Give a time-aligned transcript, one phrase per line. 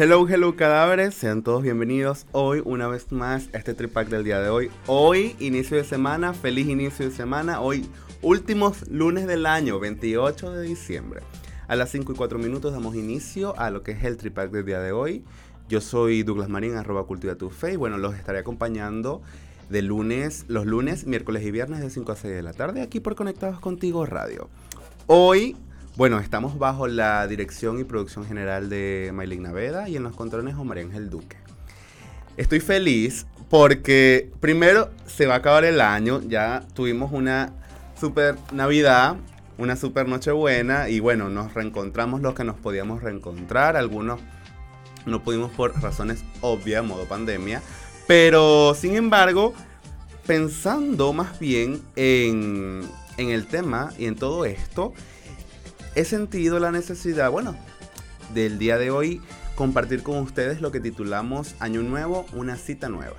[0.00, 4.38] Hello, hello cadáveres, sean todos bienvenidos hoy una vez más a este tripack del día
[4.38, 4.70] de hoy.
[4.86, 7.60] Hoy, inicio de semana, feliz inicio de semana.
[7.60, 7.84] Hoy,
[8.22, 11.22] últimos lunes del año, 28 de diciembre.
[11.66, 14.64] A las 5 y 4 minutos damos inicio a lo que es el tripack del
[14.64, 15.24] día de hoy.
[15.68, 19.20] Yo soy Douglas Marín, arroba cultiva tu y bueno, los estaré acompañando
[19.68, 23.00] de lunes, los lunes, miércoles y viernes de 5 a 6 de la tarde aquí
[23.00, 24.48] por Conectados Contigo Radio.
[25.08, 25.56] Hoy
[25.98, 30.54] bueno, estamos bajo la dirección y producción general de Maylin Naveda y en los controles
[30.54, 31.36] Omar Ángel Duque.
[32.36, 37.52] Estoy feliz porque primero se va a acabar el año, ya tuvimos una
[38.00, 39.16] super Navidad,
[39.58, 44.20] una super Nochebuena y bueno, nos reencontramos los que nos podíamos reencontrar, algunos
[45.04, 47.60] no pudimos por razones obvias, modo pandemia,
[48.06, 49.52] pero sin embargo,
[50.28, 52.82] pensando más bien en,
[53.16, 54.94] en el tema y en todo esto,
[55.98, 57.56] he sentido la necesidad, bueno,
[58.32, 59.20] del día de hoy
[59.56, 63.16] compartir con ustedes lo que titulamos Año Nuevo, una cita nueva.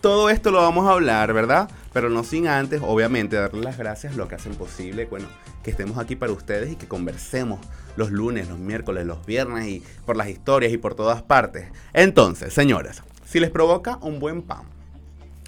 [0.00, 1.68] Todo esto lo vamos a hablar, ¿verdad?
[1.92, 5.26] Pero no sin antes, obviamente, darles las gracias, lo que hacen posible, bueno,
[5.64, 7.58] que estemos aquí para ustedes y que conversemos
[7.96, 11.66] los lunes, los miércoles, los viernes y por las historias y por todas partes.
[11.94, 14.73] Entonces, señores, si les provoca un buen pan,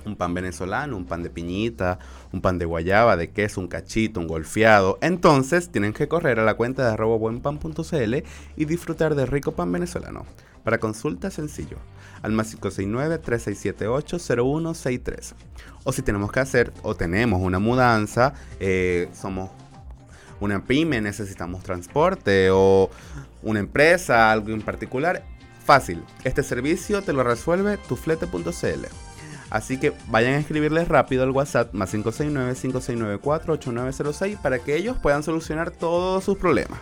[0.06, 2.00] un pan venezolano, un pan de piñita,
[2.32, 4.98] un pan de guayaba, de queso, un cachito, un golfeado.
[5.02, 8.14] Entonces tienen que correr a la cuenta de arrobabuenpan.cl
[8.56, 10.24] y disfrutar de rico pan venezolano.
[10.64, 11.76] Para consulta sencillo,
[12.22, 15.34] al más 569-3678-0163.
[15.84, 19.50] O si tenemos que hacer o tenemos una mudanza, eh, somos
[20.40, 22.90] una pyme, necesitamos transporte o
[23.42, 25.22] una empresa, algo en particular,
[25.64, 26.02] fácil.
[26.24, 29.05] Este servicio te lo resuelve tuflete.cl.
[29.56, 35.70] Así que vayan a escribirles rápido al WhatsApp más 569-5694-8906 para que ellos puedan solucionar
[35.70, 36.78] todos sus problemas.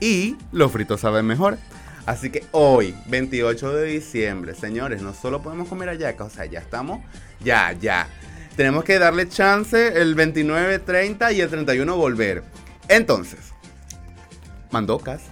[0.00, 1.58] Y los fritos saben mejor.
[2.04, 6.58] Así que hoy, 28 de diciembre, señores, no solo podemos comer ayaca, o sea, ya
[6.58, 7.04] estamos,
[7.38, 8.08] ya, ya.
[8.56, 12.42] Tenemos que darle chance el 29, 30 y el 31 volver.
[12.88, 13.52] Entonces,
[14.72, 15.22] mandocas,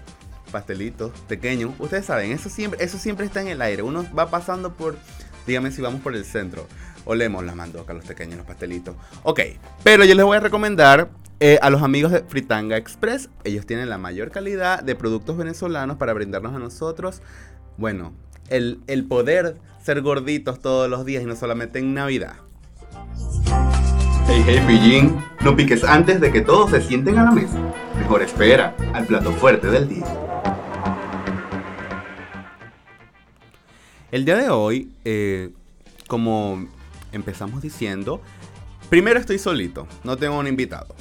[0.53, 3.82] pastelitos, pequeños, ustedes saben, eso siempre, eso siempre está en el aire.
[3.82, 4.97] Uno va pasando por
[5.47, 6.66] Dígame si vamos por el centro.
[7.05, 8.97] Olemos las mandocas, los pequeños, los pastelitos.
[9.22, 9.41] Ok,
[9.82, 11.10] pero yo les voy a recomendar
[11.41, 13.28] eh, a los amigos de Fritanga Express.
[13.44, 17.21] Ellos tienen la mayor calidad de productos venezolanos para brindarnos a nosotros,
[17.77, 18.12] bueno,
[18.49, 22.37] el, el poder ser gorditos todos los días y no solamente en Navidad.
[24.26, 27.59] Hey, hey, pillín, no piques antes de que todos se sienten a la mesa.
[27.99, 30.06] Mejor espera al plato fuerte del día.
[34.14, 35.50] El día de hoy, eh,
[36.06, 36.69] como
[37.10, 38.22] empezamos diciendo,
[38.88, 40.94] primero estoy solito, no tengo un invitado.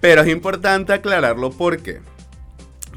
[0.00, 2.00] Pero es importante aclararlo porque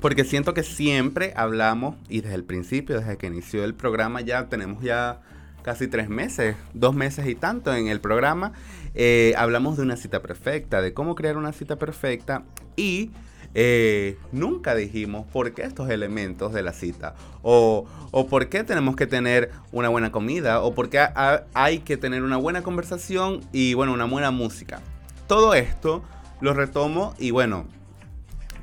[0.01, 4.49] porque siento que siempre hablamos y desde el principio, desde que inició el programa ya
[4.49, 5.21] tenemos ya
[5.61, 8.53] casi tres meses, dos meses y tanto en el programa,
[8.95, 12.43] eh, hablamos de una cita perfecta, de cómo crear una cita perfecta
[12.75, 13.11] y
[13.55, 18.95] eh, nunca dijimos por qué estos elementos de la cita, o, o, por qué tenemos
[18.95, 21.07] que tener una buena comida, o por qué
[21.53, 24.81] hay que tener una buena conversación y, bueno, una buena música.
[25.27, 26.03] Todo esto
[26.41, 27.67] lo retomo y, bueno,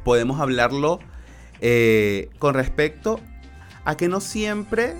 [0.05, 0.99] podemos hablarlo
[1.61, 3.21] eh, con respecto
[3.85, 4.95] a que no siempre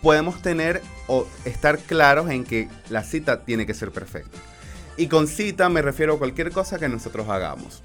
[0.00, 4.38] podemos tener o estar claros en que la cita tiene que ser perfecta.
[4.96, 7.82] Y con cita me refiero a cualquier cosa que nosotros hagamos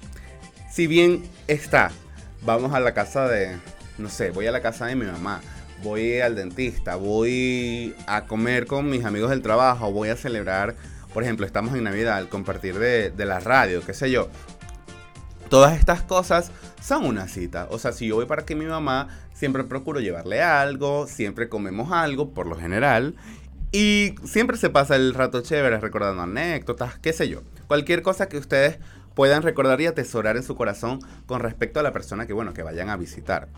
[0.70, 1.90] si bien está,
[2.42, 3.56] vamos a la casa de,
[3.98, 5.40] no sé, voy a la casa de mi mamá,
[5.82, 10.76] voy al dentista, voy a comer con mis amigos del trabajo, voy a celebrar,
[11.12, 14.28] por ejemplo, estamos en Navidad, al compartir de, de la radio, qué sé yo.
[15.48, 17.66] Todas estas cosas son una cita.
[17.70, 21.90] O sea, si yo voy para que mi mamá, siempre procuro llevarle algo, siempre comemos
[21.90, 23.16] algo, por lo general.
[23.72, 27.42] Y siempre se pasa el rato chévere recordando anécdotas, qué sé yo.
[27.66, 28.78] Cualquier cosa que ustedes
[29.14, 32.62] puedan recordar y atesorar en su corazón con respecto a la persona que, bueno, que
[32.62, 33.48] vayan a visitar.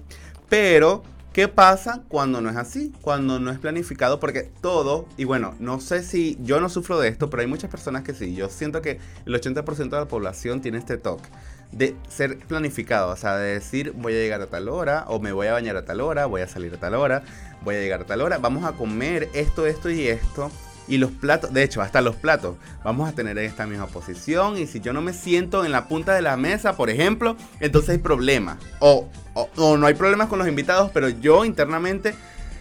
[0.48, 1.02] Pero,
[1.32, 2.92] ¿qué pasa cuando no es así?
[3.00, 7.08] Cuando no es planificado, porque todo, y bueno, no sé si yo no sufro de
[7.08, 8.34] esto, pero hay muchas personas que sí.
[8.34, 11.28] Yo siento que el 80% de la población tiene este toque
[11.72, 15.32] de ser planificado, o sea, de decir voy a llegar a tal hora, o me
[15.32, 17.22] voy a bañar a tal hora, voy a salir a tal hora,
[17.64, 20.50] voy a llegar a tal hora, vamos a comer esto, esto y esto.
[20.88, 24.58] Y los platos, de hecho, hasta los platos, vamos a tener esta misma posición.
[24.58, 27.90] Y si yo no me siento en la punta de la mesa, por ejemplo, entonces
[27.90, 28.58] hay problemas.
[28.80, 32.14] O, o, no hay problemas con los invitados, pero yo internamente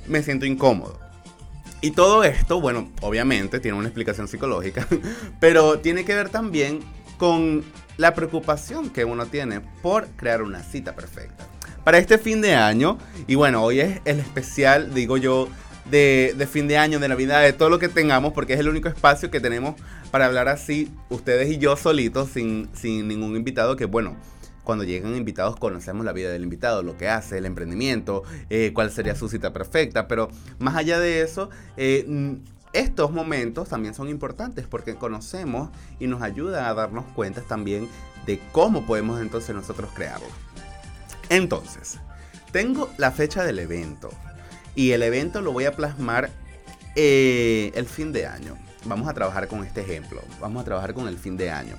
[0.08, 1.00] me siento incómodo.
[1.82, 4.88] Y todo esto, bueno, obviamente tiene una explicación psicológica,
[5.40, 6.80] pero tiene que ver también
[7.18, 7.64] con
[7.98, 11.48] la preocupación que uno tiene por crear una cita perfecta.
[11.84, 15.48] Para este fin de año, y bueno, hoy es el especial, digo yo,
[15.90, 18.88] de, fin de año, de Navidad, de todo lo que tengamos, porque es el único
[18.90, 19.76] espacio que tenemos
[20.12, 24.16] para hablar así, ustedes y yo solitos, sin, sin ningún invitado, que bueno,
[24.64, 28.92] cuando llegan invitados conocemos la vida del invitado, lo que hace, el emprendimiento, eh, cuál
[28.92, 30.30] sería su cita perfecta, pero
[30.60, 32.38] más allá de eso, eh,
[32.74, 35.70] estos momentos también son importantes porque conocemos
[36.00, 37.90] y nos ayuda a darnos cuenta también
[38.26, 40.28] de cómo podemos entonces nosotros crearlo.
[41.30, 42.00] Entonces,
[42.52, 44.10] tengo la fecha del evento
[44.76, 46.30] y el evento lo voy a plasmar
[46.96, 48.58] eh, el fin de año.
[48.86, 50.22] Vamos a trabajar con este ejemplo.
[50.40, 51.76] Vamos a trabajar con el fin de año.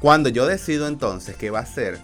[0.00, 1.98] Cuando yo decido entonces que va a ser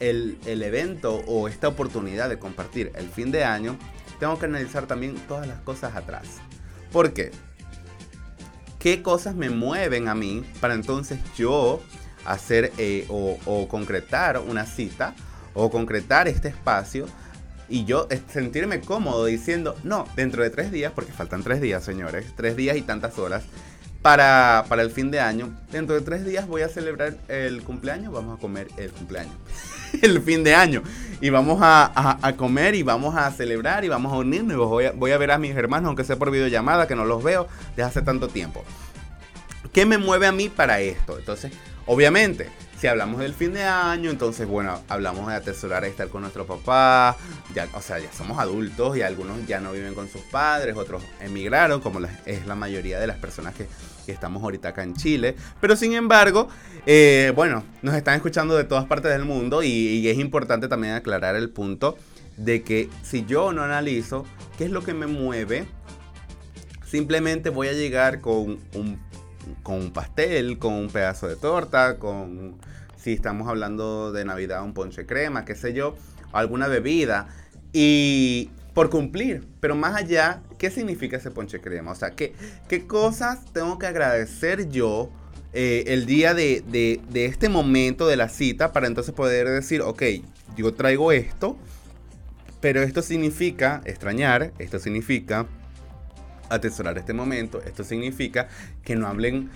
[0.00, 3.76] el, el evento o esta oportunidad de compartir el fin de año,
[4.18, 6.26] tengo que analizar también todas las cosas atrás.
[6.92, 7.32] ¿Por qué?
[8.82, 11.80] qué cosas me mueven a mí para entonces yo
[12.24, 15.14] hacer eh, o, concretar una cita
[15.54, 17.06] o concretar este espacio
[17.68, 22.26] y yo sentirme cómodo diciendo, no, dentro de tres días, porque faltan tres días, señores,
[22.36, 23.44] tres días y tantas horas
[24.02, 28.12] para, para el fin de año, dentro de tres días voy a celebrar el cumpleaños,
[28.12, 29.34] vamos a comer el cumpleaños.
[30.02, 30.82] el fin de año.
[31.20, 34.56] Y vamos a, comer y vamos a celebrar y vamos a unirnos.
[34.56, 37.22] voy a, voy a ver a mis hermanos, aunque sea por videollamada, que no los
[37.22, 38.64] veo desde hace tanto tiempo.
[39.72, 41.18] ¿Qué me mueve a mí para esto?
[41.18, 41.52] Entonces,
[41.86, 42.50] obviamente,
[42.82, 46.46] si hablamos del fin de año, entonces, bueno, hablamos de atesorar a estar con nuestro
[46.46, 47.16] papá.
[47.54, 51.00] Ya, o sea, ya somos adultos y algunos ya no viven con sus padres, otros
[51.20, 53.68] emigraron, como es la mayoría de las personas que,
[54.08, 55.36] estamos ahorita acá en Chile.
[55.60, 56.48] Pero sin embargo,
[56.84, 61.36] eh, bueno, nos están escuchando de todas partes del mundo y, es importante también aclarar
[61.36, 61.96] el punto
[62.36, 64.26] de que si yo no analizo
[64.58, 65.66] qué es lo que me mueve,
[66.84, 69.11] simplemente voy a llegar con un
[69.62, 72.58] con un pastel, con un pedazo de torta, con,
[72.96, 75.96] si estamos hablando de Navidad, un ponche crema, qué sé yo,
[76.32, 77.28] alguna bebida.
[77.72, 81.92] Y por cumplir, pero más allá, ¿qué significa ese ponche crema?
[81.92, 82.32] O sea, ¿qué,
[82.68, 85.10] qué cosas tengo que agradecer yo
[85.52, 90.02] eh, el día de, de, este momento de la cita para entonces poder decir, ok,
[90.56, 91.58] yo traigo esto,
[92.60, 95.46] pero esto significa extrañar, esto significa
[96.54, 97.60] atesorar este momento.
[97.62, 98.48] Esto significa
[98.84, 99.50] que no hablen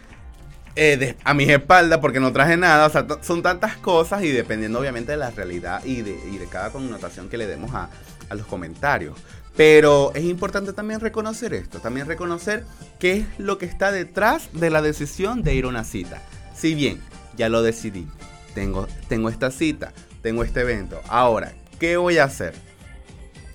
[0.75, 2.87] eh, a mis espaldas porque no traje nada.
[2.87, 7.29] O sea, son tantas cosas y dependiendo obviamente de la realidad y de, cada connotación
[7.29, 7.91] que le demos a,
[8.29, 9.19] a los comentarios.
[9.57, 12.65] Pero es importante también reconocer esto, también reconocer
[12.99, 16.21] qué es lo que está detrás de la decisión de ir a una cita.
[16.55, 17.01] Si bien
[17.39, 18.07] ya lo decidí,
[18.55, 22.55] tengo, tengo esta cita, tengo este evento, ahora, ¿qué voy a hacer?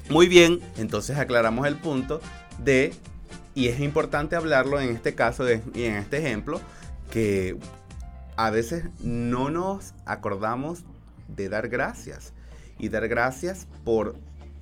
[0.10, 2.20] Muy bien, entonces aclaramos el punto
[2.58, 2.94] de
[3.54, 6.62] y es importante hablarlo en este caso y en este ejemplo,
[7.10, 7.58] que
[8.38, 10.84] a veces no nos acordamos
[11.28, 12.34] de dar gracias.
[12.80, 14.16] Y dar gracias por,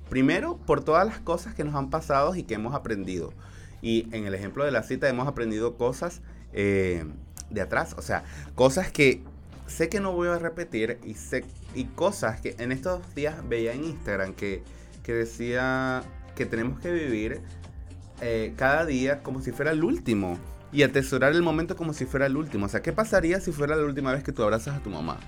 [0.08, 3.32] primero, por todas las cosas que nos han pasado y que hemos aprendido.
[3.80, 6.20] Y en el ejemplo de la cita hemos aprendido cosas
[6.52, 7.04] eh,
[7.48, 8.24] de atrás, o sea,
[8.54, 9.22] cosas que
[9.66, 13.72] sé que no voy a repetir y, sé, y cosas que en estos días veía
[13.72, 14.62] en Instagram que,
[15.02, 16.02] que decía
[16.34, 17.40] que tenemos que vivir
[18.20, 20.38] eh, cada día como si fuera el último
[20.72, 22.66] y atesorar el momento como si fuera el último.
[22.66, 25.18] O sea, ¿qué pasaría si fuera la última vez que tú abrazas a tu mamá?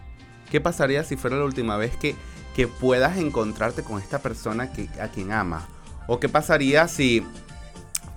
[0.51, 2.15] ¿Qué pasaría si fuera la última vez que,
[2.55, 5.65] que puedas encontrarte con esta persona que, a quien amas?
[6.07, 7.25] ¿O qué pasaría si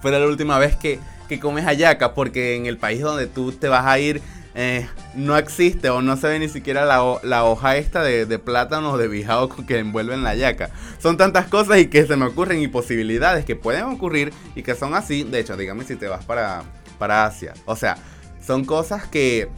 [0.01, 2.13] fuera la última vez que, que comes ayaca?
[2.13, 4.22] Porque en el país donde tú te vas a ir
[4.57, 8.97] eh, no existe o no se ve ni siquiera la, hoja esta de, de plátano
[8.97, 10.69] de bijao que envuelven la yaca.
[10.97, 14.74] Son tantas cosas y que se me ocurren y posibilidades que pueden ocurrir y que
[14.74, 15.24] son así.
[15.24, 16.63] De hecho, dígame si te vas para,
[16.97, 17.53] para Asia.
[17.65, 17.97] O sea,
[18.41, 19.50] son cosas que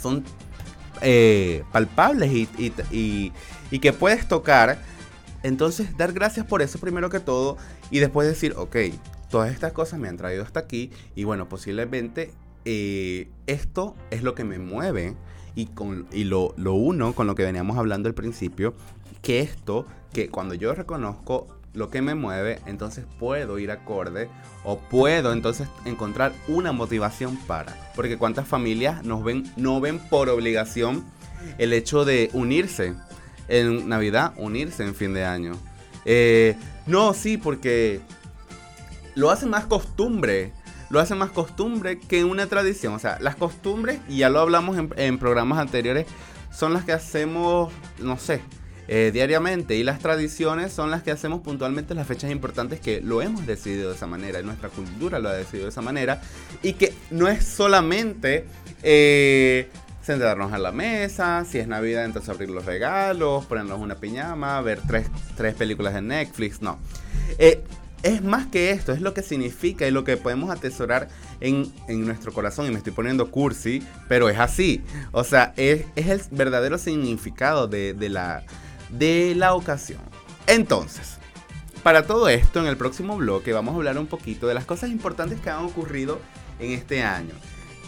[0.00, 0.24] son
[1.00, 3.32] eh, palpables y,
[3.70, 4.78] y que puedes tocar.
[5.44, 7.56] Entonces, dar gracias por eso primero que todo
[7.92, 8.76] y después decir, ok,
[9.30, 12.32] todas estas cosas me han traído hasta aquí y bueno, posiblemente
[12.64, 15.14] eh, esto es lo que me mueve
[15.54, 18.74] y, con, y lo, lo uno con lo que veníamos hablando al principio,
[19.20, 24.28] que esto, que cuando yo reconozco lo que me mueve, entonces puedo ir acorde
[24.64, 27.92] o puedo entonces encontrar una motivación para.
[27.96, 31.04] Porque cuántas familias nos ven, no ven por obligación
[31.58, 32.94] el hecho de unirse
[33.48, 35.52] en Navidad, unirse en fin de año.
[36.04, 38.00] Eh, no, sí, porque
[39.14, 40.52] lo hace más costumbre.
[40.92, 42.92] Lo hace más costumbre que una tradición.
[42.92, 46.04] O sea, las costumbres, y ya lo hablamos en, programas anteriores,
[46.52, 48.42] son las que hacemos, no sé,
[48.88, 49.74] eh, diariamente.
[49.74, 53.46] Y las tradiciones son las que hacemos puntualmente en las fechas importantes que lo hemos
[53.46, 54.40] decidido de esa manera.
[54.40, 56.20] Y nuestra cultura lo ha decidido de esa manera.
[56.62, 58.44] Y que no es solamente
[58.82, 59.70] eh,
[60.02, 64.82] sentarnos a la mesa, si es Navidad entonces abrir los regalos, ponernos una piñama, ver
[64.86, 65.06] tres,
[65.38, 66.78] tres películas de Netflix, no.
[67.38, 67.64] Eh,
[68.02, 71.08] es más que esto, es lo que significa y lo que podemos atesorar
[71.40, 71.72] en,
[72.04, 72.66] nuestro corazón.
[72.66, 74.82] Y me estoy poniendo cursi, pero es así.
[75.12, 78.42] O sea, es, el verdadero significado de, la,
[78.90, 80.00] de la ocasión.
[80.46, 81.18] Entonces,
[81.82, 84.90] para todo esto, en el próximo bloque vamos a hablar un poquito de las cosas
[84.90, 86.20] importantes que han ocurrido
[86.58, 87.34] en este año.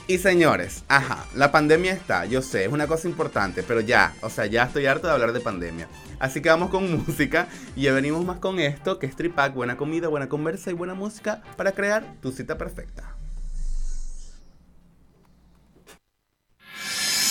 [0.06, 4.28] Y señores, ajá, la pandemia está, yo sé, es una cosa importante, pero ya, o
[4.28, 5.88] sea, ya estoy harto de hablar de pandemia.
[6.18, 9.78] Así que vamos con música y ya venimos más con esto, que es Tripac, buena
[9.78, 13.14] comida, buena conversa y buena música para crear tu cita perfecta.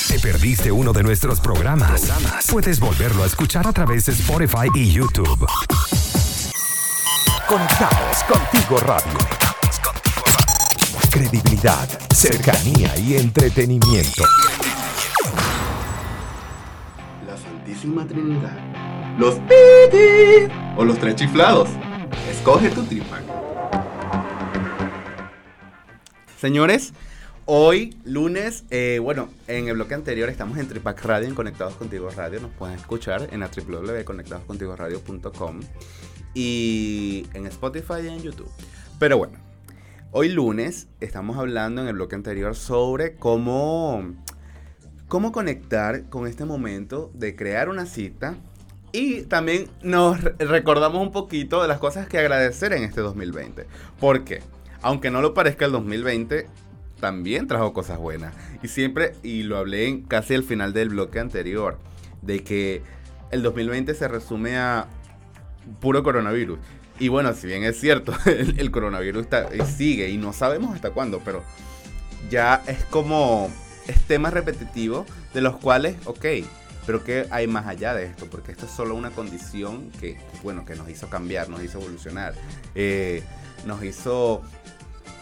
[0.07, 2.11] ¿Te perdiste uno de nuestros programas?
[2.49, 5.47] Puedes volverlo a escuchar a través de Spotify y YouTube.
[7.47, 9.52] Conectados contigo radio
[11.13, 14.23] credibilidad, cercanía y entretenimiento.
[17.27, 18.57] La Santísima Trinidad.
[19.19, 21.69] Los piti o los tres chiflados.
[22.31, 23.21] Escoge tu tripac.
[26.41, 26.93] Señores,
[27.45, 32.09] hoy lunes, eh, bueno, en el bloque anterior estamos en Tripac Radio, en Conectados Contigo
[32.09, 32.39] Radio.
[32.39, 35.59] Nos pueden escuchar en la www.conectadoscontigoradio.com
[36.33, 38.49] y en Spotify y en YouTube.
[38.97, 39.52] Pero bueno,
[40.15, 44.13] Hoy lunes estamos hablando en el bloque anterior sobre cómo,
[45.07, 48.35] cómo conectar con este momento de crear una cita
[48.91, 53.65] y también nos recordamos un poquito de las cosas que agradecer en este 2020.
[53.99, 54.43] Porque,
[54.83, 56.47] aunque no lo parezca, el 2020
[56.99, 58.35] también trajo cosas buenas.
[58.61, 61.79] Y siempre, y lo hablé en casi al final del bloque anterior,
[62.21, 62.83] de que
[63.31, 64.85] el 2020 se resume a
[65.79, 66.59] puro coronavirus.
[66.99, 71.21] Y bueno, si bien es cierto, el, coronavirus está, sigue y no sabemos hasta cuándo,
[71.23, 71.43] pero
[72.29, 73.51] ya es como,
[73.87, 76.25] es tema repetitivo de los cuales, ok,
[76.85, 78.27] pero ¿qué hay más allá de esto?
[78.29, 82.33] Porque esto es solo una condición que, bueno, que nos hizo cambiar, nos hizo evolucionar,
[82.75, 83.23] eh,
[83.65, 84.41] nos hizo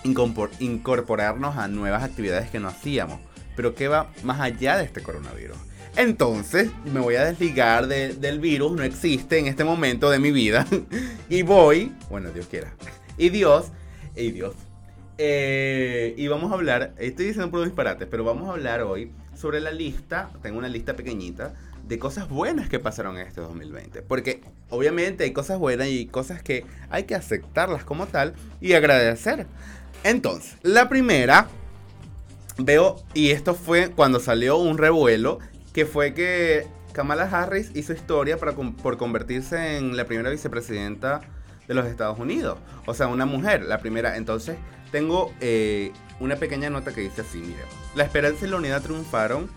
[0.04, 3.20] incorporarnos a nuevas actividades que no hacíamos.
[3.56, 5.58] Pero ¿qué va más allá de este coronavirus?
[5.96, 10.66] Entonces me voy a desligar del virus, no existe en este momento de mi vida.
[11.30, 12.74] y voy, bueno, Dios quiera.
[13.18, 13.68] Y Dios,
[14.16, 14.56] y Dios.
[15.18, 19.60] Eh, y vamos a hablar, estoy diciendo por disparates, pero vamos a hablar hoy sobre
[19.60, 21.54] la lista, tengo una lista pequeñita,
[21.88, 24.02] de cosas buenas que pasaron en este 2020.
[24.02, 29.46] Porque obviamente hay cosas buenas y cosas que hay que aceptarlas como tal y agradecer.
[30.04, 31.48] Entonces, la primera,
[32.58, 35.40] veo, y esto fue cuando salió un revuelo
[35.74, 41.22] que fue que Kamala Harris hizo historia para, por convertirse en la primera vicepresidenta
[41.68, 42.58] de los Estados Unidos.
[42.86, 44.18] O sea, una mujer, la primera.
[44.18, 44.58] Entonces,
[44.92, 47.64] tengo eh, una pequeña nota que dice así, mire.
[47.96, 49.50] La esperanza y la unidad triunfaron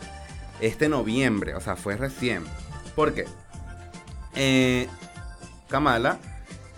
[0.60, 2.44] este noviembre, o sea, fue recién.
[2.94, 3.24] ¿Por qué?
[4.36, 4.88] Eh,
[5.68, 6.18] Kamala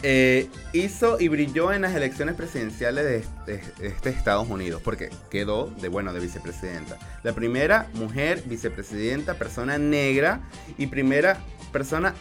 [0.02, 3.04] eh, hizo y brilló en las elecciones presidenciales
[3.46, 6.98] de este, Estados Unidos, porque quedó de, bueno, de vicepresidenta.
[7.22, 10.40] La primera mujer vicepresidenta, persona negra
[10.76, 11.38] y primera
[11.72, 12.14] persona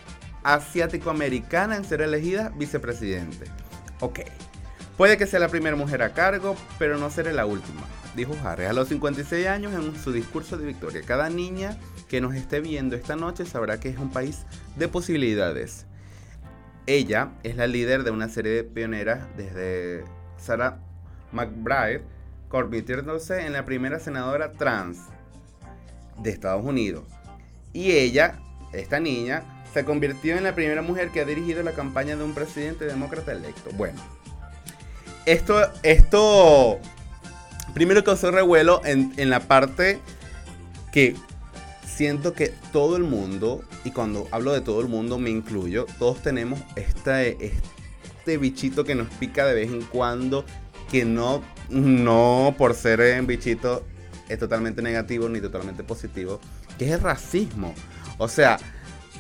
[0.44, 3.46] asiático-americana en ser elegida vicepresidente.
[4.00, 4.22] Ok.
[4.98, 7.82] Puede que sea la primera mujer a cargo, pero no será la última,
[8.16, 11.02] dijo Harris a los 56 años en su discurso de victoria.
[11.06, 11.78] Cada niña
[12.08, 14.44] que nos esté viendo esta noche sabrá que es un país
[14.78, 15.86] de posibilidades.
[16.88, 20.04] Ella es la líder de una serie de pioneras desde
[20.38, 20.80] Sarah
[21.32, 22.04] McBride,
[22.50, 25.00] convirtiéndose en la primera senadora trans
[26.18, 27.04] de Estados Unidos.
[27.74, 28.40] Y ella,
[28.72, 32.34] esta niña, se convirtió en la primera mujer que ha dirigido la campaña de un
[32.34, 33.72] presidente demócrata electo.
[33.74, 34.00] Bueno,
[35.26, 36.80] esto, esto
[37.74, 40.00] primero causó revuelo en, en la parte
[40.94, 41.16] que
[41.86, 46.22] siento que todo el mundo, y cuando hablo de todo el mundo me incluyo, todos
[46.22, 50.44] tenemos este, este bichito que nos pica de vez en cuando,
[50.92, 53.86] que no, no por ser un bichito
[54.28, 56.42] es totalmente negativo ni totalmente positivo,
[56.80, 57.76] que es el racismo.
[58.18, 58.58] O sea,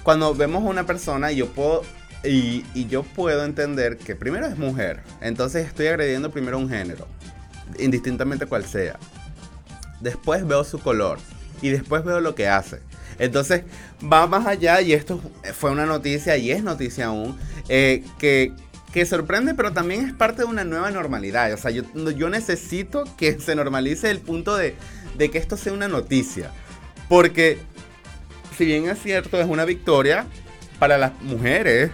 [0.03, 1.83] cuando vemos a una persona y yo puedo
[2.23, 7.07] y, yo puedo entender que primero es mujer, entonces estoy agrediendo primero un género,
[7.77, 8.97] indistintamente cual sea.
[10.01, 11.19] Después veo su color,
[11.61, 12.79] y después veo lo que hace.
[13.19, 13.63] Entonces,
[14.01, 15.21] va más allá y esto
[15.53, 17.37] fue una noticia y es noticia aún,
[17.69, 18.53] eh, que,
[18.91, 21.53] que sorprende, pero también es parte de una nueva normalidad.
[21.53, 24.75] O sea, yo, yo necesito que se normalice el punto de,
[25.17, 26.51] de que esto sea una noticia.
[27.07, 27.59] Porque,
[28.57, 30.25] si bien es cierto, es una victoria
[30.79, 31.91] para las mujeres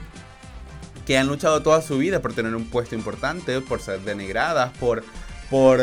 [1.06, 5.04] que han luchado toda su vida por tener un puesto importante, por ser denigradas, por,
[5.50, 5.80] por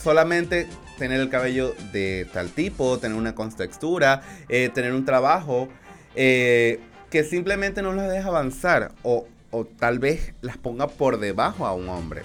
[0.00, 5.68] solamente tener el cabello de tal tipo, tener una contextura, eh, tener un trabajo
[6.14, 9.26] eh, que simplemente no las deja avanzar o,
[9.78, 12.22] tal vez las ponga por debajo a un hombre.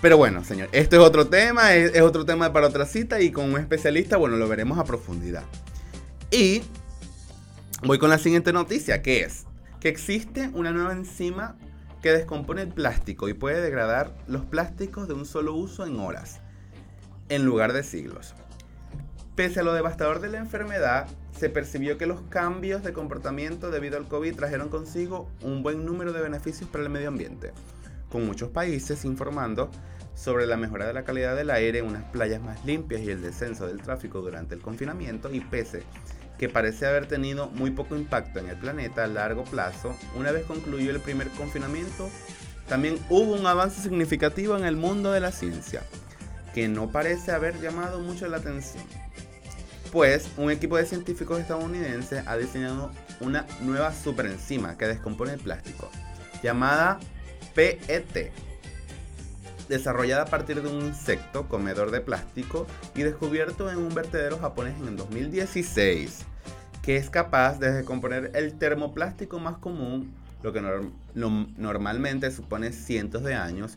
[0.00, 3.30] Pero bueno, señor, esto es otro tema, es, es, otro tema para otra cita y
[3.30, 5.44] con un especialista, bueno, lo veremos a profundidad.
[6.30, 6.62] Y
[7.82, 9.44] voy con la siguiente noticia, que es
[9.80, 11.56] que existe una nueva enzima
[12.02, 16.40] que descompone el plástico y puede degradar los plásticos de un solo uso en horas
[17.28, 18.34] en lugar de siglos.
[19.34, 23.98] Pese a lo devastador de la enfermedad, se percibió que los cambios de comportamiento debido
[23.98, 27.52] al COVID trajeron consigo un buen número de beneficios para el medio ambiente,
[28.08, 29.70] con muchos países informando
[30.14, 33.66] sobre la mejora de la calidad del aire, unas playas más limpias y el descenso
[33.66, 35.82] del tráfico durante el confinamiento y pese
[36.38, 40.44] que parece haber tenido muy poco impacto en el planeta a largo plazo, una vez
[40.44, 42.08] concluyó el primer confinamiento,
[42.68, 45.82] también hubo un avance significativo en el mundo de la ciencia
[46.56, 48.82] que no parece haber llamado mucho la atención.
[49.92, 55.90] Pues un equipo de científicos estadounidenses ha diseñado una nueva superenzima que descompone el plástico,
[56.42, 56.98] llamada
[57.54, 58.32] PET,
[59.68, 64.80] desarrollada a partir de un insecto comedor de plástico y descubierto en un vertedero japonés
[64.80, 66.20] en el 2016,
[66.80, 70.10] que es capaz de descomponer el termoplástico más común,
[70.42, 70.62] lo que
[71.14, 73.76] normalmente supone cientos de años,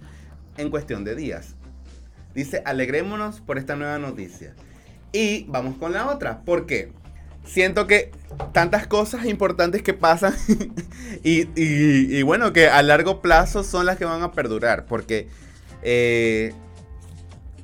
[0.55, 1.55] en cuestión de días.
[2.39, 4.53] Dice, alegrémonos por esta nueva noticia.
[5.11, 6.39] Y vamos con la otra.
[6.39, 6.93] ¿Por qué?
[7.43, 8.11] Siento que
[8.53, 10.33] tantas cosas importantes que pasan
[11.23, 14.85] y, bueno, que a largo plazo son las que van a perdurar.
[14.85, 15.27] Porque
[15.83, 16.53] eh,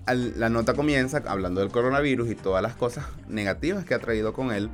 [0.08, 4.52] la nota comienza hablando del coronavirus y todas las cosas negativas que ha traído con
[4.52, 4.70] él.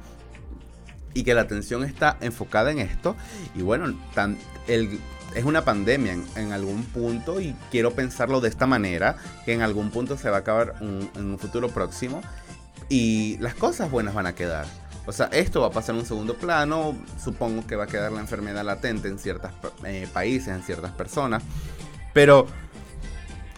[1.14, 3.16] Y que la atención está enfocada en esto.
[3.54, 3.86] Y bueno,
[4.68, 5.00] el
[5.36, 9.16] es una pandemia en, algún punto y quiero pensarlo de esta manera,
[9.46, 12.22] que en algún punto se va a acabar en un futuro próximo
[12.90, 14.66] y las cosas buenas van a quedar.
[15.06, 18.12] O sea, esto va a pasar en un segundo plano, supongo que va a quedar
[18.12, 19.52] la enfermedad latente en ciertos
[19.84, 21.42] eh, países, en ciertas personas,
[22.14, 22.46] pero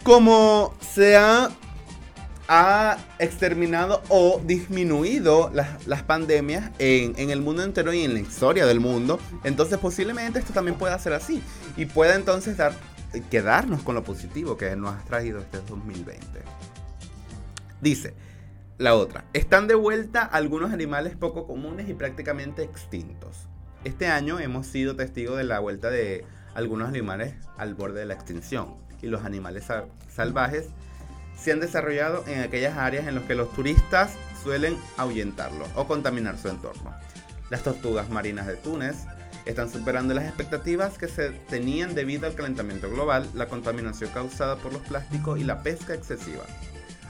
[0.02, 1.50] como se ha
[2.48, 8.80] ha exterminado o disminuido las, pandemias en, el mundo entero y en la historia del
[8.80, 9.18] mundo.
[9.44, 11.42] Entonces posiblemente esto también pueda ser así.
[11.76, 12.74] Y pueda entonces dar,
[13.30, 16.20] quedarnos con lo positivo que nos ha traído este 2020.
[17.80, 18.14] Dice,
[18.78, 23.48] la otra, están de vuelta algunos animales poco comunes y prácticamente extintos.
[23.84, 28.14] Este año hemos sido testigos de la vuelta de algunos animales al borde de la
[28.14, 28.76] extinción.
[29.02, 29.66] Y los animales
[30.08, 30.70] salvajes
[31.36, 36.38] se han desarrollado en aquellas áreas en las que los turistas suelen ahuyentarlo o contaminar
[36.38, 36.94] su entorno.
[37.50, 38.96] Las tortugas marinas de Túnez
[39.46, 44.72] están superando las expectativas que se tenían debido al calentamiento global, la contaminación causada por
[44.72, 46.44] los plásticos y la pesca excesiva,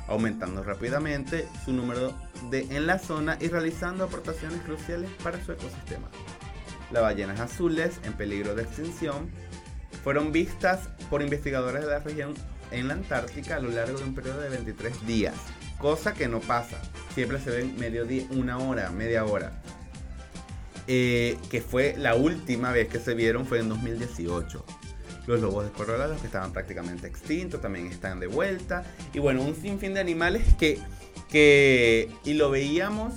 [0.08, 2.12] aumentando rápidamente su número
[2.50, 6.08] de, en la zona y realizando aportaciones cruciales para su ecosistema.
[6.90, 9.30] Las ballenas azules en peligro de extinción
[10.02, 12.34] fueron vistas por investigadores de la región
[12.70, 15.34] en la Antártica a lo largo de un periodo de 23 días,
[15.78, 16.80] cosa que no pasa.
[17.14, 19.52] Siempre se ven medio día, una hora, media hora.
[20.86, 24.64] Eh, que fue la última vez que se vieron fue en 2018.
[25.26, 28.84] Los lobos descolorados que estaban prácticamente extintos también están de vuelta.
[29.14, 30.78] Y bueno, un sinfín de animales que,
[31.30, 33.14] que y lo veíamos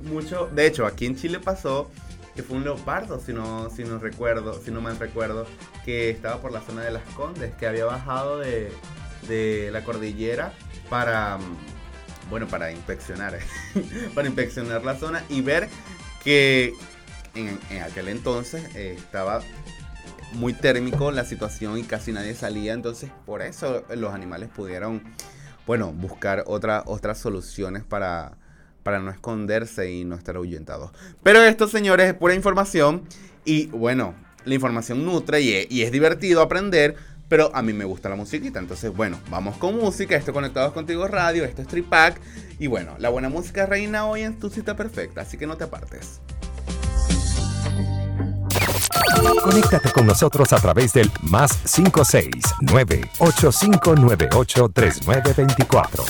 [0.00, 0.48] mucho.
[0.54, 1.90] De hecho, aquí en Chile pasó
[2.34, 5.46] que fue un leopardo, si no, si no recuerdo, si no mal recuerdo,
[5.84, 8.72] que estaba por la zona de las Condes, que había bajado de,
[9.72, 10.52] la cordillera
[10.90, 13.38] para, mm, bueno, para inspeccionar,
[14.14, 15.68] para inspeccionar la zona y ver
[16.22, 16.74] que
[17.34, 19.40] en, aquel entonces eh, estaba
[20.32, 25.02] muy térmico la situación y casi nadie salía, entonces por eso los animales pudieron,
[25.66, 28.36] bueno, buscar otra, otras soluciones para,
[28.84, 30.92] para no esconderse y no estar ahuyentados.
[31.24, 33.02] Pero esto, señores, es pura información
[33.44, 36.94] y bueno, la información nutre y es, divertido aprender,
[37.28, 38.60] pero a mí me gusta la musiquita.
[38.60, 40.14] Entonces, bueno, vamos con música.
[40.14, 42.20] Estoy Conectados Contigo Radio, esto es Tripack.
[42.60, 45.64] Y bueno, la buena música reina hoy en tu cita perfecta, así que no te
[45.64, 46.20] apartes.
[49.42, 56.04] Conéctate con nosotros a través del más 569 8598 3924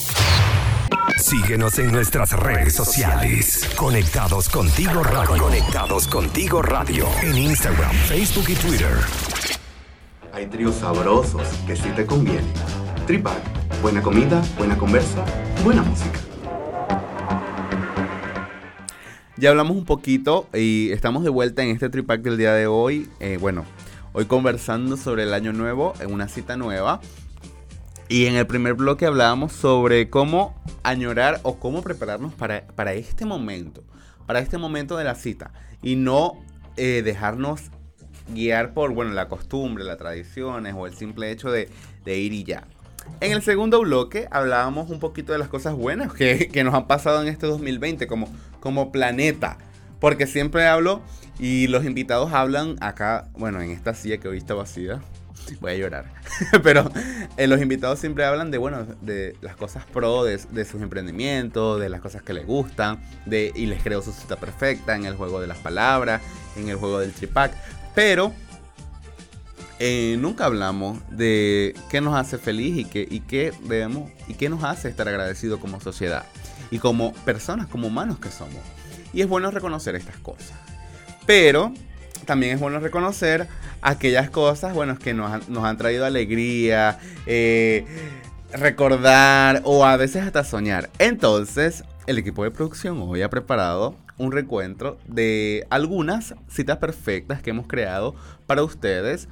[1.17, 3.71] Síguenos en nuestras redes sociales.
[3.77, 5.43] Conectados contigo radio.
[5.43, 7.07] Conectados contigo radio.
[7.23, 8.97] En Instagram, Facebook y Twitter.
[10.33, 12.45] Hay tríos sabrosos que sí te convienen.
[13.07, 13.39] Tripac,
[13.81, 15.25] buena comida, buena conversa,
[15.63, 16.19] buena música.
[19.37, 23.09] Ya hablamos un poquito y estamos de vuelta en este tripack del día de hoy.
[23.21, 23.65] Eh, bueno,
[24.13, 27.01] hoy conversando sobre el año nuevo en una cita nueva.
[28.09, 33.25] Y en el primer bloque hablábamos sobre cómo añorar o cómo prepararnos para, para este
[33.25, 33.83] momento,
[34.27, 35.53] para este momento de la cita.
[35.83, 36.35] Y no
[36.77, 37.71] eh, dejarnos
[38.29, 41.71] guiar por, bueno, la costumbre, las tradiciones o el simple hecho de,
[42.05, 42.65] de ir y ya.
[43.21, 46.87] En el segundo bloque hablábamos un poquito de las cosas buenas que, que, nos han
[46.87, 48.29] pasado en este 2020 como,
[48.61, 49.59] como planeta.
[49.99, 51.01] Porque siempre hablo
[51.39, 55.01] y los invitados hablan acá, bueno, en esta silla que hoy está vacía.
[55.61, 56.13] Voy a llorar.
[56.63, 56.91] Pero
[57.37, 61.89] eh, los invitados siempre hablan de, bueno, de las cosas pro de, sus emprendimientos, de
[61.89, 65.47] las cosas que les gustan, y les creo su cita perfecta en el juego de
[65.47, 66.23] las palabras,
[66.57, 67.53] en el juego del tripack.
[67.95, 68.33] Pero
[69.79, 74.49] eh, nunca hablamos de qué nos hace feliz y qué, y qué debemos y qué
[74.49, 76.25] nos hace estar agradecido como sociedad
[76.71, 78.63] y como personas, como humanos que somos.
[79.13, 80.53] Y es bueno reconocer estas cosas.
[81.27, 81.73] Pero
[82.25, 83.47] también es bueno reconocer
[83.83, 87.85] aquellas cosas, bueno, que nos han, nos han traído alegría, eh,
[88.53, 90.91] recordar o a veces hasta soñar.
[90.99, 97.51] Entonces, el equipo de producción hoy ha preparado un recuentro de algunas citas perfectas que
[97.51, 98.15] hemos creado
[98.47, 99.29] para ustedes.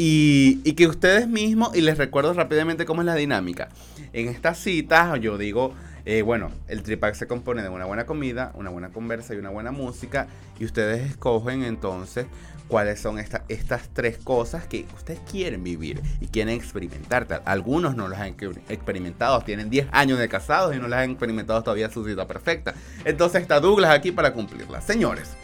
[0.00, 3.68] Y, y, que ustedes mismos, y les recuerdo rápidamente cómo es la dinámica.
[4.12, 5.74] En estas citas, yo digo,
[6.10, 9.50] eh, bueno, el tripack se compone de una buena comida, una buena conversa y una
[9.50, 10.26] buena música.
[10.58, 12.24] Y ustedes escogen entonces
[12.66, 17.42] cuáles son esta, estas tres cosas que ustedes quieren vivir y quieren experimentar.
[17.44, 18.36] Algunos no las han
[18.70, 22.72] experimentado, tienen 10 años de casados y no las han experimentado todavía su cita perfecta.
[23.04, 24.80] Entonces está Douglas aquí para cumplirla.
[24.80, 25.36] Señores,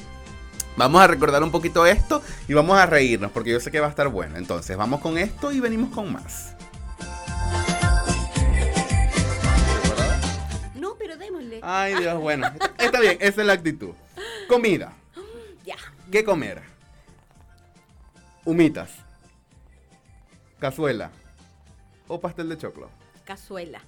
[0.76, 3.86] Vamos a recordar un poquito esto y vamos a reírnos porque yo sé que va
[3.86, 4.38] a estar bueno.
[4.38, 6.56] Entonces, vamos con esto y venimos con más.
[11.62, 12.50] Ay, Dios, bueno.
[12.78, 13.92] Está bien, esa es la actitud.
[14.48, 14.92] Comida.
[15.64, 15.76] Ya.
[16.12, 16.60] ¿Qué comer?
[18.44, 18.90] Humitas.
[20.58, 21.10] Cazuela.
[22.06, 22.90] O pastel de choclo.
[23.24, 23.80] Cazuela.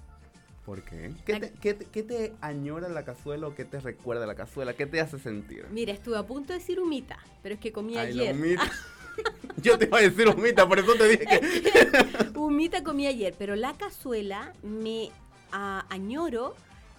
[0.65, 1.13] ¿Por qué?
[1.25, 4.73] ¿Qué te, qué, ¿Qué te, añora la cazuela o qué te recuerda la cazuela?
[4.73, 5.67] ¿Qué te hace sentir?
[5.71, 8.35] Mira, estuve a punto de decir humita, pero es que comí Ay, ayer.
[8.35, 8.69] humita.
[9.63, 12.29] Yo te iba a decir humita, por eso te dije que...
[12.39, 15.11] humita comí ayer, pero la cazuela me
[15.53, 16.55] uh, añoro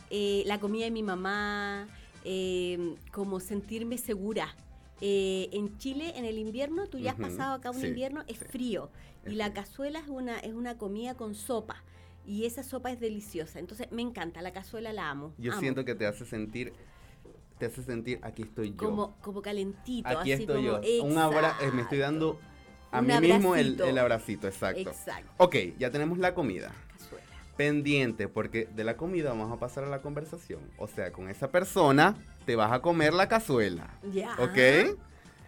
[0.09, 1.87] eh, la comida de mi mamá,
[2.23, 4.55] eh, como sentirme segura.
[4.99, 8.37] Eh, en Chile, en el invierno, tú ya has pasado acá un sí, invierno, es
[8.37, 8.45] sí.
[8.45, 8.89] frío.
[9.23, 9.55] Es y la frío.
[9.55, 11.83] cazuela es una, es una comida con sopa.
[12.25, 13.59] Y esa sopa es deliciosa.
[13.59, 15.33] Entonces me encanta, la cazuela la amo.
[15.37, 15.61] Yo amo.
[15.61, 16.73] siento que te hace sentir...
[17.57, 18.77] Te hace sentir, aquí estoy yo.
[18.77, 20.81] Como, como calentito, aquí así estoy como.
[20.83, 21.03] yo.
[21.03, 22.39] Un abra eh, me estoy dando
[22.91, 23.85] a Un mí mismo el, abracito.
[23.85, 24.89] el abracito, exacto.
[24.91, 25.31] Exacto.
[25.37, 26.71] Ok, ya tenemos la comida.
[26.91, 27.25] Cazuela.
[27.57, 30.61] Pendiente, porque de la comida vamos a pasar a la conversación.
[30.77, 32.15] O sea, con esa persona
[32.45, 33.89] te vas a comer la cazuela.
[34.13, 34.35] Ya.
[34.39, 34.95] ¿Ok?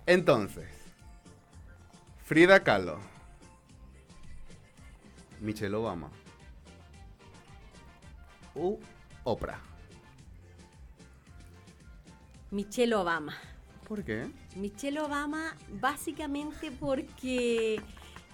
[0.07, 0.67] Entonces,
[2.25, 2.99] Frida Kahlo.
[5.39, 6.09] Michelle Obama.
[8.55, 8.77] U
[9.23, 9.59] Oprah.
[12.51, 13.35] Michelle Obama.
[13.87, 14.27] ¿Por qué?
[14.55, 17.81] Michelle Obama, básicamente porque.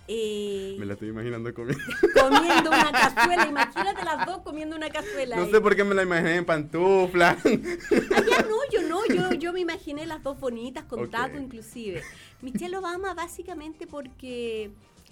[0.08, 1.84] Eh, Me la estoy imaginando comiendo.
[2.22, 3.48] comiendo una cazuela.
[3.48, 5.36] Imagínate las dos comiendo una cazuela.
[5.36, 7.38] No sé por qué me la imaginé en pantufla.
[7.44, 11.10] Allá no, yo no, yo, yo me imaginé las dos bonitas con Ok.
[11.12, 12.04] taco inclusive.
[12.42, 14.72] Michelle Obama básicamente porque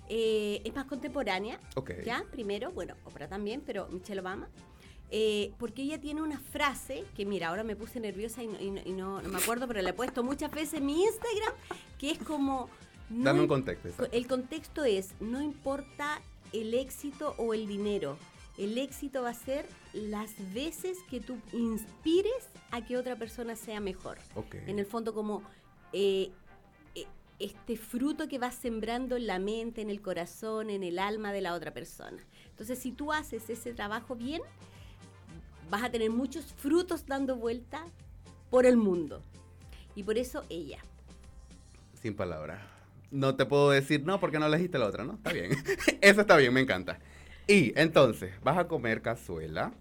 [0.09, 1.91] eh, es más contemporánea, ok.
[2.05, 2.23] ¿ya?
[2.31, 4.47] Primero, bueno, Oprah también, pero Michelle Obama.
[5.15, 8.71] eh, porque ella tiene una frase que, mira, ahora me puse nerviosa y, no, y
[8.71, 11.53] no- y no- no me acuerdo, pero la he puesto muchas veces en mi Instagram,
[11.99, 12.69] que es como...
[13.09, 13.87] no Dame un contexto.
[13.87, 14.15] exacto.
[14.15, 18.17] el contexto es, no importa el éxito o el dinero,
[18.57, 23.79] el éxito va a ser las veces que tú inspires a que otra persona sea
[23.79, 24.17] mejor.
[24.35, 24.55] Ok.
[24.67, 25.41] En el fondo como
[25.91, 26.31] eh,
[26.93, 27.05] eh,
[27.39, 31.41] este fruto que vas sembrando en la mente, en el corazón, en el alma de
[31.41, 32.23] la otra persona.
[32.49, 34.41] Entonces, si tú haces ese trabajo bien,
[35.71, 37.83] vas a tener muchos frutos dando vuelta
[38.51, 39.21] por el mundo.
[39.95, 40.77] Y por eso ella.
[41.99, 42.61] Sin palabras.
[43.13, 45.13] No te puedo decir no porque no elegiste la otra, ¿no?
[45.13, 45.51] Está bien.
[46.01, 46.97] Eso está bien, me encanta.
[47.47, 49.71] Y entonces, vas a comer cazuela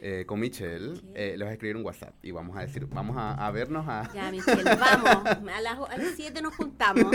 [0.00, 0.94] eh, con Michelle.
[0.94, 1.02] Ok.
[1.14, 3.86] eh, le vas a escribir un WhatsApp y vamos a decir, vamos a, a vernos
[3.88, 4.10] a...
[4.12, 5.26] Ya, Michelle, vamos.
[5.26, 7.14] A las, a las 7 nos juntamos.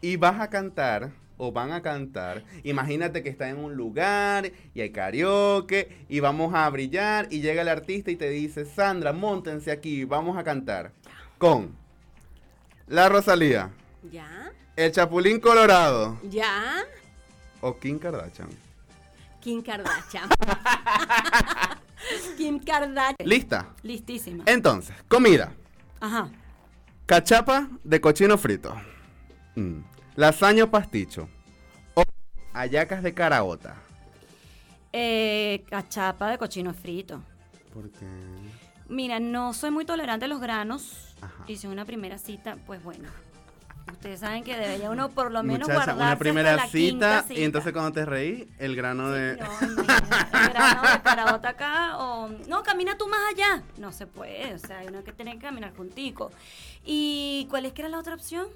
[0.00, 2.44] Y vas a cantar o van a cantar.
[2.62, 7.62] Imagínate que está en un lugar y hay karaoke y vamos a brillar y llega
[7.62, 10.92] el artista y te dice, Sandra, montense aquí, vamos a cantar.
[11.38, 11.74] Con
[12.86, 13.70] La Rosalía,
[14.12, 14.52] ¿Ya?
[14.76, 16.84] El Chapulín Colorado ¿Ya?
[17.62, 18.50] o Kim Kardashian.
[19.40, 20.28] Kim Kardashian.
[22.36, 23.26] Kim Kardashian.
[23.26, 23.74] ¿Lista?
[23.82, 24.44] Listísima.
[24.46, 25.54] Entonces, comida.
[25.98, 26.28] Ajá.
[27.06, 28.76] Cachapa de cochino frito.
[29.54, 29.78] Mm.
[30.16, 31.26] Lasaña o pasticho.
[31.94, 32.02] O
[32.52, 33.76] hallacas de caraota.
[34.92, 37.22] Eh, cachapa de cochino frito.
[37.72, 38.06] Porque...
[38.88, 41.14] Mira, no soy muy tolerante a los granos.
[41.22, 41.44] Ajá.
[41.46, 43.08] Y si es una primera cita, pues bueno.
[43.90, 47.24] Ustedes saben que debería uno por lo menos Muchacha, guardarse una hasta primera la cita,
[47.30, 49.36] y entonces cuando te reí, el grano de...
[49.36, 52.28] No, el grano de caraota acá o...
[52.48, 53.62] No, camina tú más allá.
[53.78, 56.32] No se puede, o sea, hay uno que tiene que caminar juntico.
[56.84, 58.48] ¿Y cuál es que era la otra opción?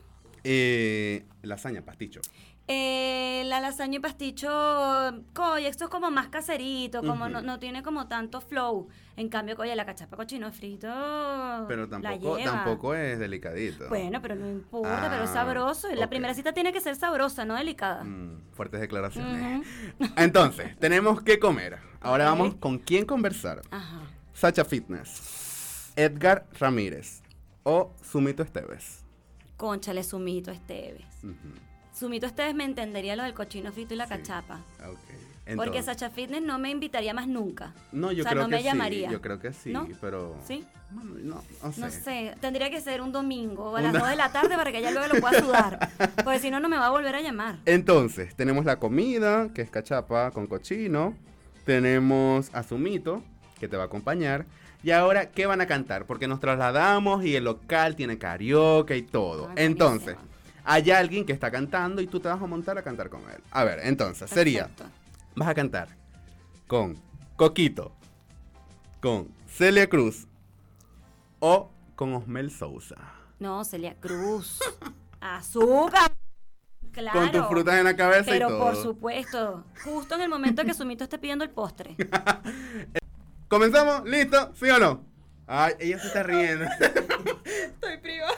[0.42, 2.20] Eh, lasaña, pasticho.
[2.72, 4.48] Eh, la lasaña y pasticho,
[5.34, 8.88] coye, esto es como más caserito, como no, no tiene como tanto flow.
[9.16, 10.86] En cambio, coye, la cachapa cochino frito.
[11.66, 12.52] Pero la tampoco, lleva.
[12.52, 13.88] tampoco es delicadito.
[13.88, 15.88] Bueno, pero no importa, pero es Ah, sabroso.
[15.94, 18.04] La primera cita tiene que ser sabrosa, no delicada.
[18.04, 19.66] Mm, fuertes declaraciones.
[20.16, 21.78] Entonces, tenemos que comer.
[22.00, 23.62] Ahora vamos con quién conversar.
[23.70, 24.00] Ajá.
[24.32, 27.22] Sacha Fitness, Edgar Ramírez
[27.64, 29.04] o Sumito Esteves.
[29.56, 31.04] Conchale, Sumito Esteves.
[32.00, 34.10] Sumito Esteves me entendería lo del cochino frito y la Sí.
[34.14, 34.58] cachapa.
[34.88, 35.56] ok.
[35.56, 37.74] Porque Sacha Fitness no me invitaría más nunca.
[37.90, 38.64] No, yo o sea, creo no que me sí.
[38.64, 39.10] llamaría.
[39.10, 39.88] Yo creo que sí, ¿No?
[40.00, 40.36] pero.
[40.46, 40.64] ¿Sí?
[40.92, 41.80] Bueno, No, no sé.
[41.80, 44.70] No sé, tendría que ser un domingo a las Una- 2 de la tarde para
[44.70, 45.90] que ella luego lo pueda sudar.
[46.24, 47.58] Porque si no, no me va a volver a llamar.
[47.66, 51.16] Entonces, tenemos la comida, que es cachapa con cochino.
[51.64, 53.22] Tenemos a Sumito,
[53.58, 54.46] que te va a acompañar.
[54.82, 56.06] Y ahora, ¿qué van a cantar?
[56.06, 59.48] Porque nos trasladamos y el local tiene karaoke y todo.
[59.56, 60.29] Ay, entonces, buenísimo.
[60.70, 63.42] Hay alguien que está cantando y tú te vas a montar a cantar con él.
[63.50, 64.84] A ver, entonces, sería, Perfecto.
[65.34, 65.88] vas a cantar
[66.68, 66.96] con
[67.34, 67.90] Coquito,
[69.00, 70.28] con Celia Cruz
[71.40, 72.94] o con Osmel Sousa.
[73.40, 74.60] No, Celia Cruz.
[75.20, 76.12] Azúcar.
[76.92, 77.18] Claro.
[77.18, 78.60] Con tus frutas en la cabeza y Pero todo.
[78.60, 81.96] por supuesto, justo en el momento que Sumito esté pidiendo el postre.
[83.48, 84.08] ¿Comenzamos?
[84.08, 84.52] ¿Listo?
[84.54, 85.04] ¿Sí o no?
[85.48, 86.66] Ay, ella se está riendo.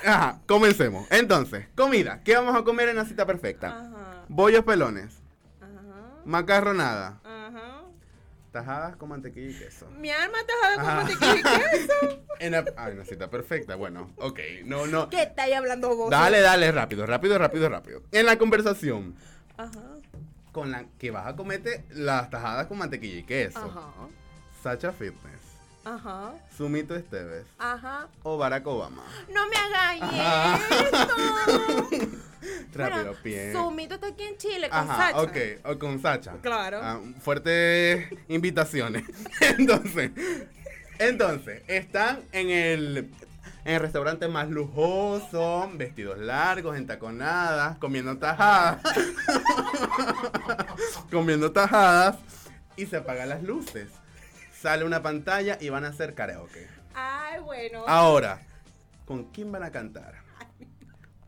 [0.05, 1.07] Ajá, comencemos.
[1.11, 2.21] Entonces, comida.
[2.25, 3.69] ¿Qué vamos a comer en la cita perfecta?
[3.69, 4.25] Ajá.
[4.29, 5.13] Bollos pelones,
[5.61, 6.21] Ajá.
[6.25, 7.83] macarronada, Ajá.
[8.53, 9.87] tajadas con mantequilla y queso.
[9.99, 12.23] Mi alma tajada con mantequilla y queso.
[12.43, 13.77] En la, ay, una cita perfecta.
[13.77, 14.41] Bueno, ok.
[14.65, 15.09] No, no.
[15.09, 16.11] ¿Qué estáis hablando vos?
[16.11, 18.03] Dale, dale, rápido, rápido, rápido, rápido.
[18.11, 19.15] En la conversación,
[19.57, 19.71] Ajá.
[20.51, 23.61] con la que vas a comerte las tajadas con mantequilla y queso.
[23.61, 23.93] Ajá.
[24.61, 25.41] Sacha Fitness,
[25.85, 26.35] Ajá.
[26.57, 28.09] Sumito Esteves Ajá.
[28.23, 29.03] o Barack Obama.
[29.33, 29.57] No me
[30.01, 30.59] Ajá.
[30.81, 31.15] esto.
[32.75, 33.15] Rápido.
[33.53, 35.21] Sumito está aquí en Chile con Ajá, Sacha.
[35.23, 36.33] ok, o con Sacha.
[36.43, 36.81] Claro.
[36.83, 39.05] Ah, fuertes invitaciones.
[39.41, 40.11] entonces,
[40.99, 42.97] entonces, están en el,
[43.65, 48.81] en el restaurante más lujoso, vestidos largos, entaconadas, comiendo tajadas.
[51.11, 52.17] comiendo tajadas
[52.77, 53.89] y se apagan las luces.
[54.63, 56.69] Sale una pantalla y van a hacer karaoke.
[56.95, 57.85] Ay, bueno.
[57.89, 58.41] Ahora,
[59.05, 60.23] ¿con quién van a cantar?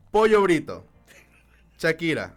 [0.09, 0.85] Pollo Brito,
[1.77, 2.35] Shakira,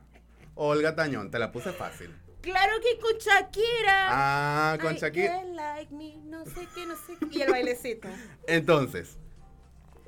[0.57, 2.13] Olga Tañón, te la puse fácil.
[2.41, 4.07] Claro que con Shakira.
[4.09, 5.45] Ah, con Shakira.
[5.45, 7.39] like me, no sé qué, no sé qué.
[7.39, 8.09] Y el bailecito.
[8.49, 9.19] Entonces,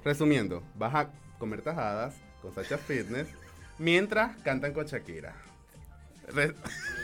[0.02, 3.28] resumiendo, vas a comer tajadas con Sacha Fitness
[3.78, 5.36] mientras cantan con Shakira.
[6.26, 6.54] Re-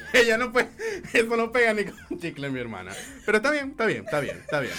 [0.12, 0.70] Ella no puede,
[1.12, 2.92] eso no pega ni con chicle, mi hermana.
[3.24, 4.74] Pero está bien, está bien, está bien, está bien.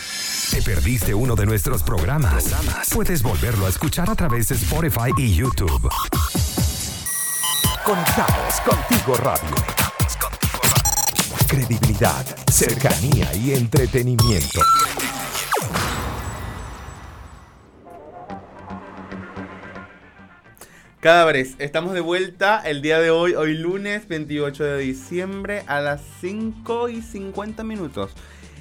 [0.52, 2.56] ¿Te perdiste uno de nuestros programas?
[2.94, 5.90] Puedes volverlo a escuchar a través de Spotify y YouTube.
[7.84, 9.56] Conectados contigo radio.
[11.48, 14.62] Credibilidad, cercanía y entretenimiento.
[21.08, 26.02] Cadáveres, estamos de vuelta el día de hoy, hoy lunes 28 de diciembre a las
[26.20, 28.12] 5 y 50 minutos.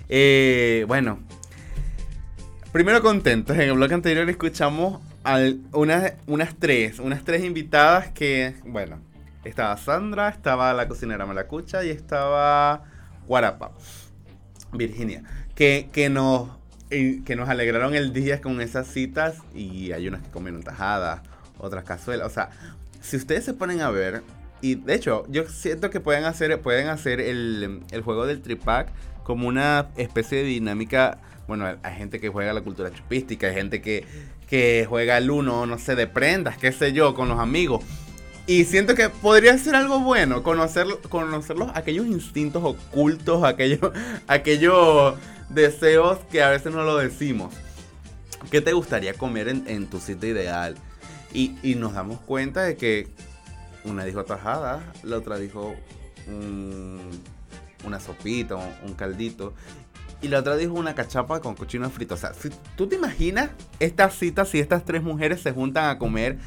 [0.08, 1.18] Eh, bueno,
[2.70, 8.54] primero contentos, en el bloque anterior escuchamos al- unas, unas tres, unas tres invitadas que,
[8.64, 9.00] bueno,
[9.42, 12.84] estaba Sandra, estaba la cocinera Malacucha y estaba
[13.26, 13.72] Guarapa,
[14.72, 15.24] Virginia,
[15.56, 16.50] que, que nos...
[16.88, 21.20] Que nos alegraron el día con esas citas y hay unas que comieron tajadas,
[21.58, 22.26] otras cazuelas.
[22.26, 22.50] O sea,
[23.00, 24.22] si ustedes se ponen a ver,
[24.60, 28.88] y de hecho, yo siento que pueden hacer, pueden hacer el, el juego del tripack
[29.22, 31.18] como una especie de dinámica.
[31.46, 34.04] Bueno, hay gente que juega la cultura chupística, hay gente que,
[34.48, 37.84] que juega el uno, no sé, de prendas, qué sé yo, con los amigos.
[38.46, 43.80] Y siento que podría ser algo bueno, conocer, conocerlos, aquellos instintos ocultos, aquellos,
[44.28, 45.14] aquellos
[45.48, 47.52] deseos que a veces no lo decimos.
[48.50, 50.76] ¿Qué te gustaría comer en, en tu sitio ideal?
[51.32, 53.08] Y, y nos damos cuenta de que
[53.84, 55.74] una dijo tajada, la otra dijo
[56.26, 57.10] un-
[57.84, 59.54] una sopita, un, un caldito.
[60.22, 62.14] Y la otra dijo una cachapa con cochino frito.
[62.14, 65.98] O sea, si tú te imaginas estas citas si estas tres mujeres se juntan a
[65.98, 66.38] comer.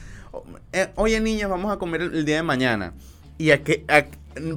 [0.73, 2.93] eh, Oye, niñas, vamos a comer el, día de mañana.
[3.37, 3.85] Y a que,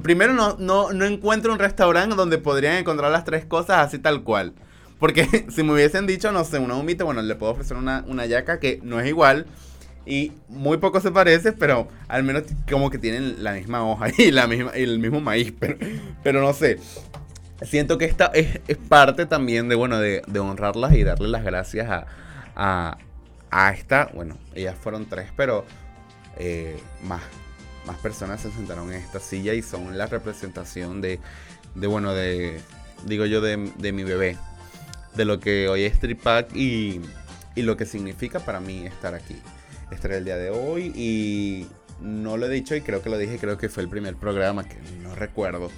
[0.01, 4.23] primero no, no, no encuentro un restaurante donde podrían encontrar las tres cosas así tal
[4.23, 4.53] cual.
[4.99, 8.25] Porque si me hubiesen dicho, no sé, una humita, bueno, le puedo ofrecer una, una
[8.25, 9.45] yaca que no es igual.
[10.05, 14.31] Y muy poco se parece, pero al menos como que tienen la misma hoja y,
[14.31, 15.53] la misma, y el mismo maíz.
[15.57, 15.77] Pero,
[16.23, 16.79] pero no sé.
[17.61, 22.07] Siento que esta es, parte también de, bueno, de, honrarlas y darle las gracias a,
[22.55, 22.97] a,
[23.49, 24.09] a esta.
[24.13, 25.63] Bueno, ellas fueron tres, pero
[26.37, 27.21] eh, más,
[27.85, 31.19] más personas se sentaron en esta silla y son la representación de,
[31.75, 32.59] de bueno, de,
[33.05, 34.37] digo yo, de, de mi bebé.
[35.15, 36.99] De lo que hoy es Tripac y,
[37.55, 39.39] y lo que significa para mí estar aquí.
[39.93, 41.67] Estar el día de hoy y
[42.01, 44.63] no lo he dicho y creo que lo dije, creo que fue el primer programa
[44.63, 45.69] que no recuerdo.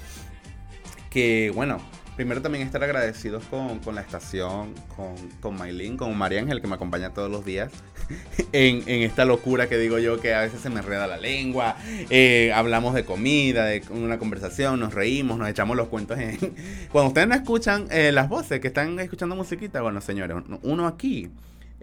[1.10, 1.80] Que bueno,
[2.16, 6.68] primero también estar agradecidos con, con la estación, con, con Maylin, con María Ángel que
[6.68, 7.72] me acompaña todos los días
[8.52, 11.76] en, en esta locura que digo yo que a veces se me enreda la lengua.
[12.10, 16.18] eh, hablamos de comida, de una conversación, nos reímos, nos echamos los cuentos.
[16.20, 16.38] En...
[16.92, 21.30] Cuando ustedes no escuchan eh, las voces, que están escuchando musiquita, bueno señores, uno aquí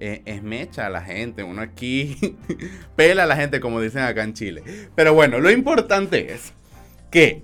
[0.04, 2.36] eh, esmecha a la gente, uno aquí
[2.96, 4.64] pela a la gente como dicen acá en Chile.
[4.96, 6.52] Pero bueno, lo importante es
[7.12, 7.42] que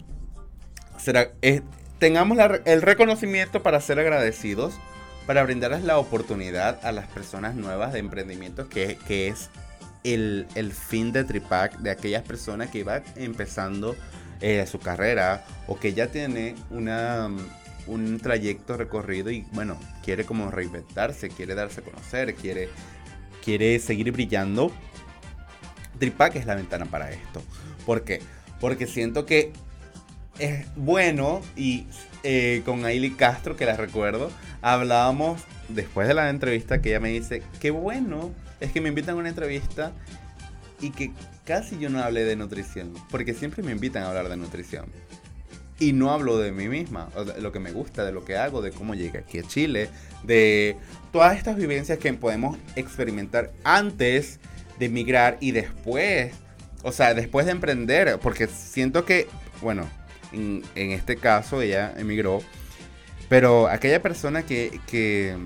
[1.41, 1.63] es-
[2.01, 4.75] tengamos el reconocimiento para ser agradecidos,
[5.27, 9.51] para brindarles la oportunidad a las personas nuevas de emprendimiento, que, que es
[10.05, 13.95] el, el fin de Tripac, de aquellas personas que van empezando
[14.41, 17.29] eh, su carrera o que ya tiene una,
[17.89, 22.69] un trayecto recorrido y bueno, quiere como reinventarse, quiere darse a conocer, quiere,
[23.45, 24.71] quiere seguir brillando.
[25.99, 27.43] Tripac es la ventana para esto.
[27.85, 28.21] ¿Por qué?
[28.61, 29.53] Porque siento que
[30.39, 31.87] es bueno y
[32.23, 34.31] eh, con Ailey Castro, que la recuerdo,
[34.63, 39.17] hablábamos después de la entrevista que ella me dice, qué bueno es que me invitan
[39.17, 39.93] a una entrevista
[40.81, 41.13] y que
[41.45, 44.87] casi yo no hablé de nutrición, porque siempre me invitan a hablar de nutrición.
[45.81, 47.09] Y no hablo de mí misma,
[47.41, 49.91] lo que me gusta, de lo que hago, de cómo llegué aquí a Chile,
[50.25, 50.77] de
[51.13, 54.41] todas estas vivencias que podemos experimentar antes
[54.79, 56.33] de emigrar y después,
[56.83, 59.29] o sea, después de emprender, porque siento que,
[59.63, 59.89] bueno,
[60.33, 62.41] en, en este caso ella emigró,
[63.29, 65.37] pero aquella persona que, que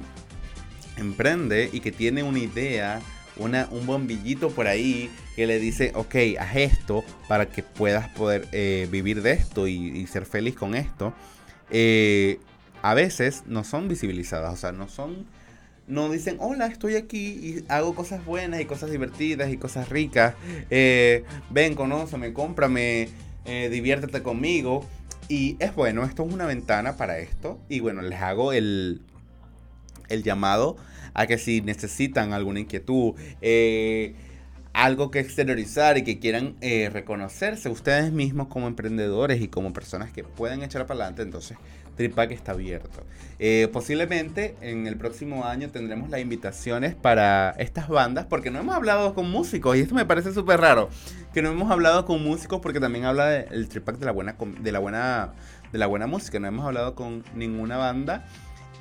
[0.97, 3.01] emprende y que tiene una idea,
[3.37, 8.47] una, un bombillito por ahí que le dice, ok, haz esto para que puedas poder
[8.53, 11.15] eh, vivir de esto y, ser feliz con esto,
[11.71, 12.39] eh,
[12.83, 15.27] a veces no son visibilizadas, o sea, no son,
[15.87, 20.35] no dicen, hola, estoy aquí y hago cosas buenas y cosas divertidas y cosas ricas,
[20.71, 23.09] eh, ven, conóceme, cómprame,
[23.45, 24.87] diviértete conmigo.
[25.29, 27.59] Y es bueno, esto es una ventana para esto.
[27.69, 29.01] Y bueno, les hago el,
[30.09, 30.77] el llamado
[31.15, 33.15] a que si necesitan alguna inquietud,
[34.73, 40.13] algo que exteriorizar y que quieran eh, reconocerse ustedes mismos como emprendedores y como personas
[40.13, 41.59] que pueden echar para adelante, entonces
[41.97, 43.05] Tripac está abierto.
[43.39, 48.75] Eh, posiblemente en el próximo año tendremos las invitaciones para estas bandas, porque no hemos
[48.75, 50.89] hablado con músicos, y esto me parece súper raro,
[51.35, 54.73] que no hemos hablado con músicos porque también habla del Tripac de la buena de
[54.73, 55.33] la buena
[55.71, 58.27] de la buena música, no hemos hablado con ninguna banda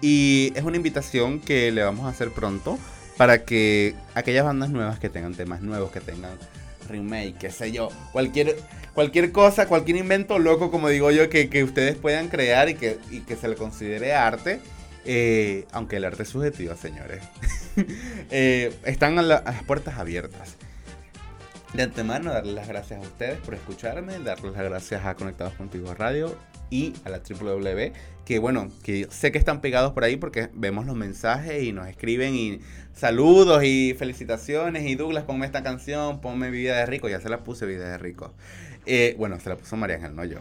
[0.02, 2.78] y es una invitación que le vamos a hacer pronto
[3.18, 6.38] para que aquellas bandas nuevas que tengan temas nuevos, que tengan
[6.90, 8.58] remake, qué sé yo, cualquier,
[8.94, 13.00] cualquier cosa, cualquier invento loco, como digo yo, que, que ustedes puedan crear y que,
[13.10, 14.60] y que se le considere arte,
[15.06, 17.24] eh, aunque el arte es subjetivo, señores,
[18.32, 20.58] eh, están a, a las puertas abiertas.
[21.74, 25.94] De antemano, darles las gracias a ustedes por escucharme, darles las gracias a Conectados Contigo
[25.94, 26.36] Radio
[26.72, 27.92] y a la www,
[28.26, 31.88] que bueno, que sé que están pegados por ahí porque vemos los mensajes y nos
[31.88, 32.60] escriben y
[32.94, 37.44] saludos y felicitaciones y Douglas, ponme esta canción, ponme Vida de Rico, ya se la
[37.44, 38.34] puse Vida de Rico.
[38.88, 40.40] Eh, bueno, se la puso María Ángel, no yo.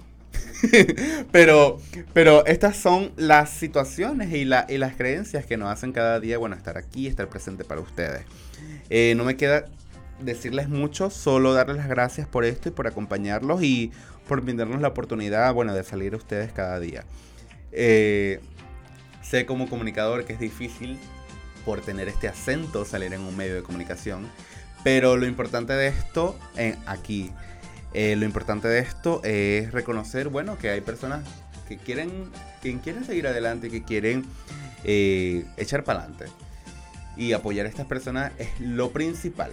[1.33, 1.79] pero,
[2.13, 6.79] pero estas son las situaciones y las creencias que nos hacen cada día, bueno, estar
[6.79, 8.23] aquí, estar presente para ustedes.
[8.89, 9.67] Eh, no me queda
[10.21, 13.91] decirles mucho, solo darles las gracias por esto y por acompañarlos y
[14.31, 17.03] por brindarnos la oportunidad, bueno, de salir a ustedes cada día.
[17.73, 18.39] Eh,
[19.25, 21.01] sé como comunicador que es difícil
[21.65, 24.29] por tener este acento salir en un medio de comunicación,
[24.85, 27.33] pero lo importante de esto eh, aquí
[27.93, 31.25] eh, lo importante de esto es reconocer, bueno, que hay personas
[31.67, 32.31] que quieren,
[32.63, 34.25] que quieren seguir adelante, que quieren
[34.85, 36.27] eh, echar para adelante.
[37.17, 39.51] Y apoyar a estas personas es lo principal.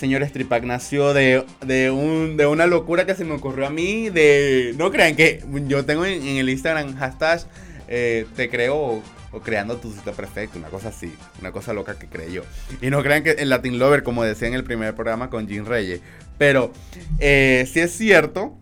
[0.00, 4.08] Señores, Tripac nació de, de, un, de una locura que se me ocurrió a mí.
[4.08, 7.42] De, no crean que yo tengo en, el Instagram hashtag
[7.86, 12.06] eh, te creo o creando tu cita perfecta, una cosa así, una cosa loca que
[12.06, 12.44] creé yo.
[12.80, 15.66] Y no crean que el Latin Lover, como decía en el primer programa con Jim
[15.66, 16.00] Reyes,
[16.38, 16.72] pero
[17.18, 18.56] eh, si es cierto,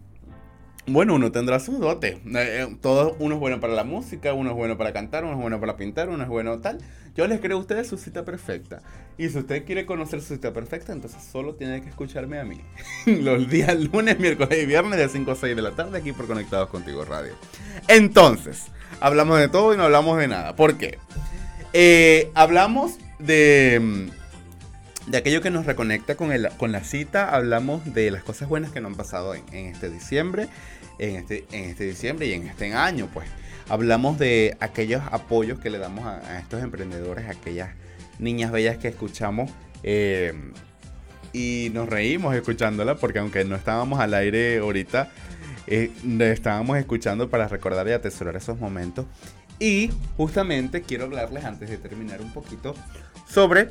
[0.91, 2.09] bueno, uno tendrá su dote.
[2.09, 5.35] Eh, eh, todo, uno es bueno para la música, uno es bueno para cantar, uno
[5.35, 6.79] es bueno para pintar, uno es bueno tal.
[7.17, 8.81] Yo les creo a ustedes su cita perfecta.
[9.17, 12.61] Y si usted quiere conocer su cita perfecta, entonces solo tiene que escucharme a mí.
[13.07, 16.27] Los días lunes, miércoles y viernes de 5 a 6 de la tarde aquí por
[16.27, 17.33] Conectados Contigo Radio.
[17.89, 18.67] Entonces,
[19.01, 20.55] hablamos de todo y no hablamos de nada.
[20.55, 20.99] ¿Por qué?
[21.73, 27.35] Eh, hablamos de, mm, de aquello que nos reconecta con, el, con la cita.
[27.35, 30.49] Hablamos de las cosas buenas que nos han pasado en este diciembre.
[30.99, 33.29] En este, en este diciembre y en este año, pues.
[33.69, 37.71] Hablamos de aquellos apoyos que le damos a, estos emprendedores, a aquellas
[38.19, 39.51] niñas bellas que escuchamos.
[39.83, 40.33] eh,
[41.33, 45.11] y nos reímos escuchándola porque aunque no estábamos al aire ahorita,
[45.67, 45.91] eh,
[46.21, 49.07] estábamos escuchando para recordar y atesorar esos momentos.
[49.59, 52.75] Y justamente quiero hablarles antes de terminar un poquito
[53.29, 53.71] sobre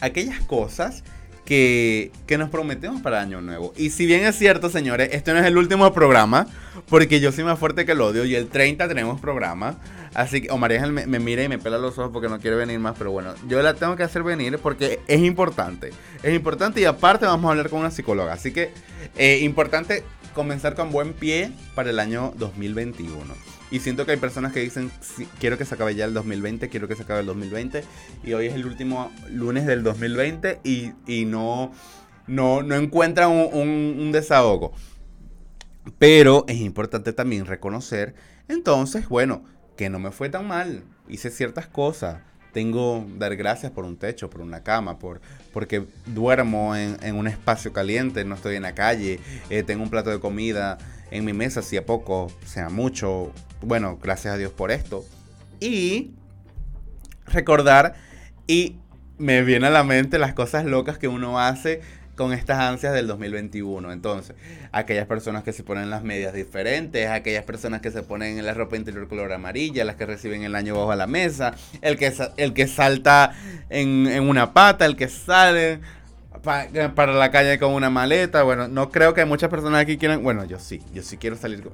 [0.00, 1.04] aquellas cosas
[1.46, 3.72] que, nos prometemos para Año Nuevo.
[3.76, 6.46] Y si bien es cierto, señores, este no es el último programa,
[6.88, 9.78] porque yo soy más fuerte que el odio y el 30 tenemos programa.
[10.12, 12.78] Así que, o María me mira y me pela los ojos porque no quiere venir
[12.78, 15.90] más, pero bueno, yo la tengo que hacer venir porque es importante.
[16.22, 18.32] Es importante y aparte vamos a hablar con una psicóloga.
[18.32, 18.72] Así que,
[19.16, 20.02] eh, importante
[20.34, 23.55] comenzar con buen pie para el año 2021.
[23.70, 26.68] Y siento que hay personas que dicen, "Sí, quiero que se acabe ya el 2020,
[26.68, 27.84] quiero que se acabe el 2020.
[28.24, 31.72] Y hoy es el último lunes del 2020 y, y no,
[32.26, 34.72] no, no encuentran un, desahogo.
[35.98, 38.14] Pero es importante también reconocer,
[38.48, 39.44] entonces, bueno,
[39.76, 40.82] que no me fue tan mal.
[41.08, 42.20] Hice ciertas cosas.
[42.52, 45.20] Tengo dar gracias por un techo, por una cama, por
[45.52, 50.10] porque duermo en, un espacio caliente, no estoy en la calle, eh, tengo un plato
[50.10, 50.78] de comida
[51.10, 53.30] en mi mesa, sea poco, sea mucho.
[53.66, 55.04] Bueno, gracias a Dios por esto.
[55.58, 56.12] Y
[57.26, 57.94] recordar
[58.46, 58.76] y
[59.18, 61.80] me viene a la mente las cosas locas que uno hace
[62.14, 63.90] con estas ansias del 2021.
[63.90, 64.36] Entonces,
[64.70, 68.76] aquellas personas que se ponen las medias diferentes, aquellas personas que se ponen la ropa
[68.76, 72.68] interior color amarilla, las que reciben el año bajo la mesa, el que, el que
[72.68, 73.32] salta
[73.68, 75.80] en, en una pata, el que sale
[76.44, 78.44] pa- para la calle con una maleta.
[78.44, 80.22] Bueno, no creo que muchas personas aquí quieran.
[80.22, 81.72] Bueno, yo sí, yo sí quiero salir con.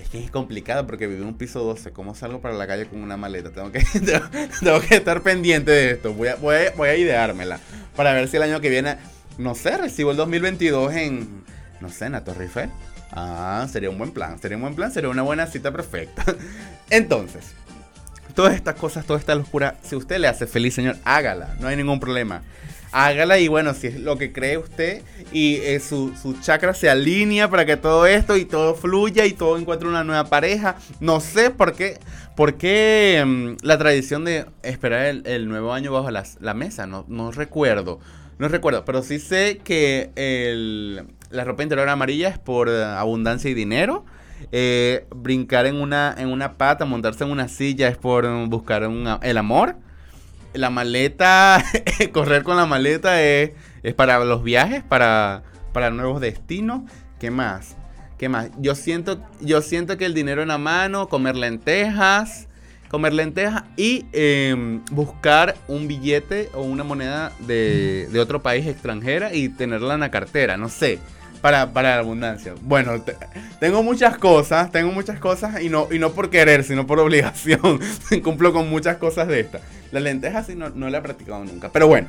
[0.00, 1.92] Es que es complicado porque vivo en un piso 12.
[1.92, 3.50] ¿Cómo salgo para la calle con una maleta?
[3.50, 3.80] Tengo que,
[4.60, 6.14] tengo que estar pendiente de esto.
[6.14, 7.60] Voy a, voy, a, ideármela.
[7.96, 8.96] Para ver si el año que viene,
[9.36, 11.44] no sé, recibo el 2022 en,
[11.80, 12.70] no sé, en la Torre Eiffel.
[13.12, 14.40] Ah, sería un buen plan.
[14.40, 14.90] Sería un buen plan.
[14.90, 16.24] Sería una buena cita perfecta.
[16.90, 17.52] Entonces,
[18.34, 21.56] todas estas cosas, toda esta locura, si usted le hace feliz, señor, hágala.
[21.60, 22.42] No hay ningún problema.
[22.92, 26.90] Hágala y bueno, si es lo que cree usted y eh, su, su chakra se
[26.90, 30.76] alinea para que todo esto y todo fluya y todo encuentre una nueva pareja.
[30.98, 31.98] No sé por qué,
[32.34, 36.86] por qué mm, la tradición de esperar el, nuevo año bajo la mesa.
[36.86, 38.00] No, no recuerdo.
[38.38, 43.54] No recuerdo, pero sí sé que el- la ropa interior amarilla es por abundancia y
[43.54, 44.04] dinero.
[44.52, 48.88] Eh, brincar en una, en una pata, montarse en una silla es por buscar
[49.22, 49.76] el amor.
[50.52, 51.62] La maleta,
[52.12, 55.42] correr con la maleta es, es para los viajes, para,
[55.72, 56.82] para nuevos destinos.
[57.18, 57.76] ¿Qué más?
[58.18, 58.50] ¿Qué más?
[58.58, 62.48] Yo siento, yo siento que el dinero en la mano, comer lentejas,
[62.88, 69.32] comer lentejas y eh, buscar un billete o una moneda de, de otro país extranjera
[69.34, 70.98] y tenerla en la cartera, no sé,
[71.40, 72.54] para, para la abundancia.
[72.62, 73.16] Bueno, te-
[73.58, 77.80] tengo muchas cosas, tengo muchas cosas y no, y no por querer, sino por obligación.
[78.22, 79.62] Cumplo con muchas cosas de estas.
[79.92, 82.08] La lenteja sí no, no la he practicado nunca, pero bueno.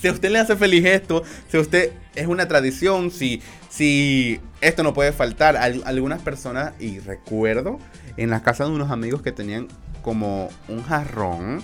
[0.00, 3.40] Si a usted le hace feliz esto, si a usted es una tradición, si,
[3.70, 7.78] si esto no puede faltar, Al- algunas personas, y recuerdo
[8.16, 9.68] en la casa de unos amigos que tenían
[10.02, 11.62] como un jarrón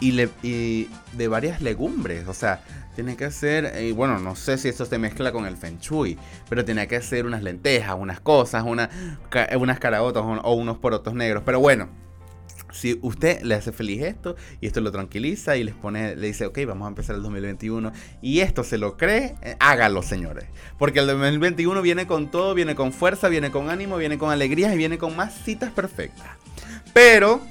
[0.00, 2.62] y, le, y de varias legumbres, o sea,
[2.94, 6.18] tiene que ser, y bueno, no sé si eso se mezcla con el feng shui,
[6.48, 8.64] pero tenía que ser unas lentejas, unas cosas,
[9.30, 11.88] ca- unas caraotas o, o unos porotos negros, pero bueno,
[12.70, 16.46] si usted le hace feliz esto y esto lo tranquiliza y les pone, le dice,
[16.46, 20.46] ok, vamos a empezar el 2021 y esto se lo cree, eh, hágalo, señores.
[20.78, 24.72] Porque el 2021 viene con todo, viene con fuerza, viene con ánimo, viene con alegrías
[24.72, 26.26] y viene con más citas perfectas.
[26.94, 27.42] Pero,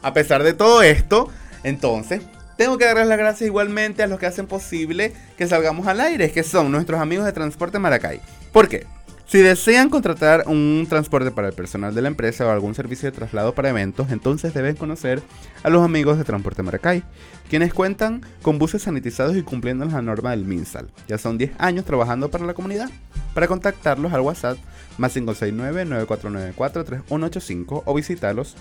[0.00, 1.28] a pesar de todo esto,
[1.62, 2.22] entonces,
[2.60, 6.30] tengo que darles las gracias igualmente a los que hacen posible que salgamos al aire,
[6.30, 8.20] que son nuestros amigos de Transporte Maracay.
[8.52, 8.86] ¿Por qué?
[9.24, 13.16] Si desean contratar un transporte para el personal de la empresa o algún servicio de
[13.16, 15.22] traslado para eventos, entonces deben conocer
[15.62, 17.02] a los amigos de Transporte Maracay,
[17.48, 20.90] quienes cuentan con buses sanitizados y cumpliendo la norma del MinSal.
[21.08, 22.90] Ya son 10 años trabajando para la comunidad.
[23.32, 24.58] Para contactarlos al WhatsApp
[24.98, 28.54] más 569-9494-3185 o visitarlos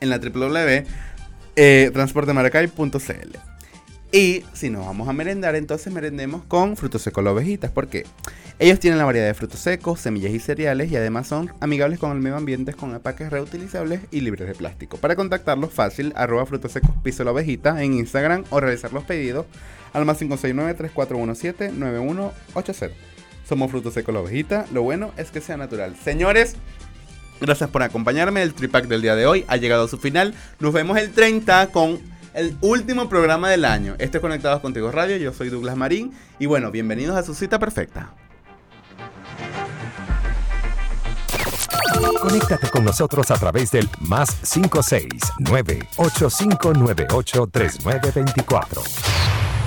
[0.00, 0.20] en la
[1.56, 3.36] www.transportemaracay.cl.
[4.12, 7.72] Y si nos vamos a merendar, entonces merendemos con frutos secos la ovejitas.
[7.72, 8.04] ¿Por qué?
[8.58, 12.12] Ellos tienen la variedad de frutos secos, semillas y cereales y además son amigables con
[12.12, 14.96] el medio ambiente con empaques reutilizables y libres de plástico.
[14.96, 19.44] Para contactarlos fácil, arroba frutos secos piso la ovejita en Instagram o realizar los pedidos
[19.92, 22.90] al más 569-3417-9180.
[23.46, 24.22] Somos frutos secos la
[24.72, 25.94] lo bueno es que sea natural.
[26.02, 26.56] Señores,
[27.40, 28.42] gracias por acompañarme.
[28.42, 30.34] El tripack del día de hoy ha llegado a su final.
[30.60, 32.00] Nos vemos el 30 con
[32.34, 33.94] el último programa del año.
[33.98, 37.58] Este es Conectados Contigo Radio, yo soy Douglas Marín y bueno, bienvenidos a su cita
[37.58, 38.10] perfecta.
[42.20, 48.82] Conéctate con nosotros a través del más 569 8598 3924.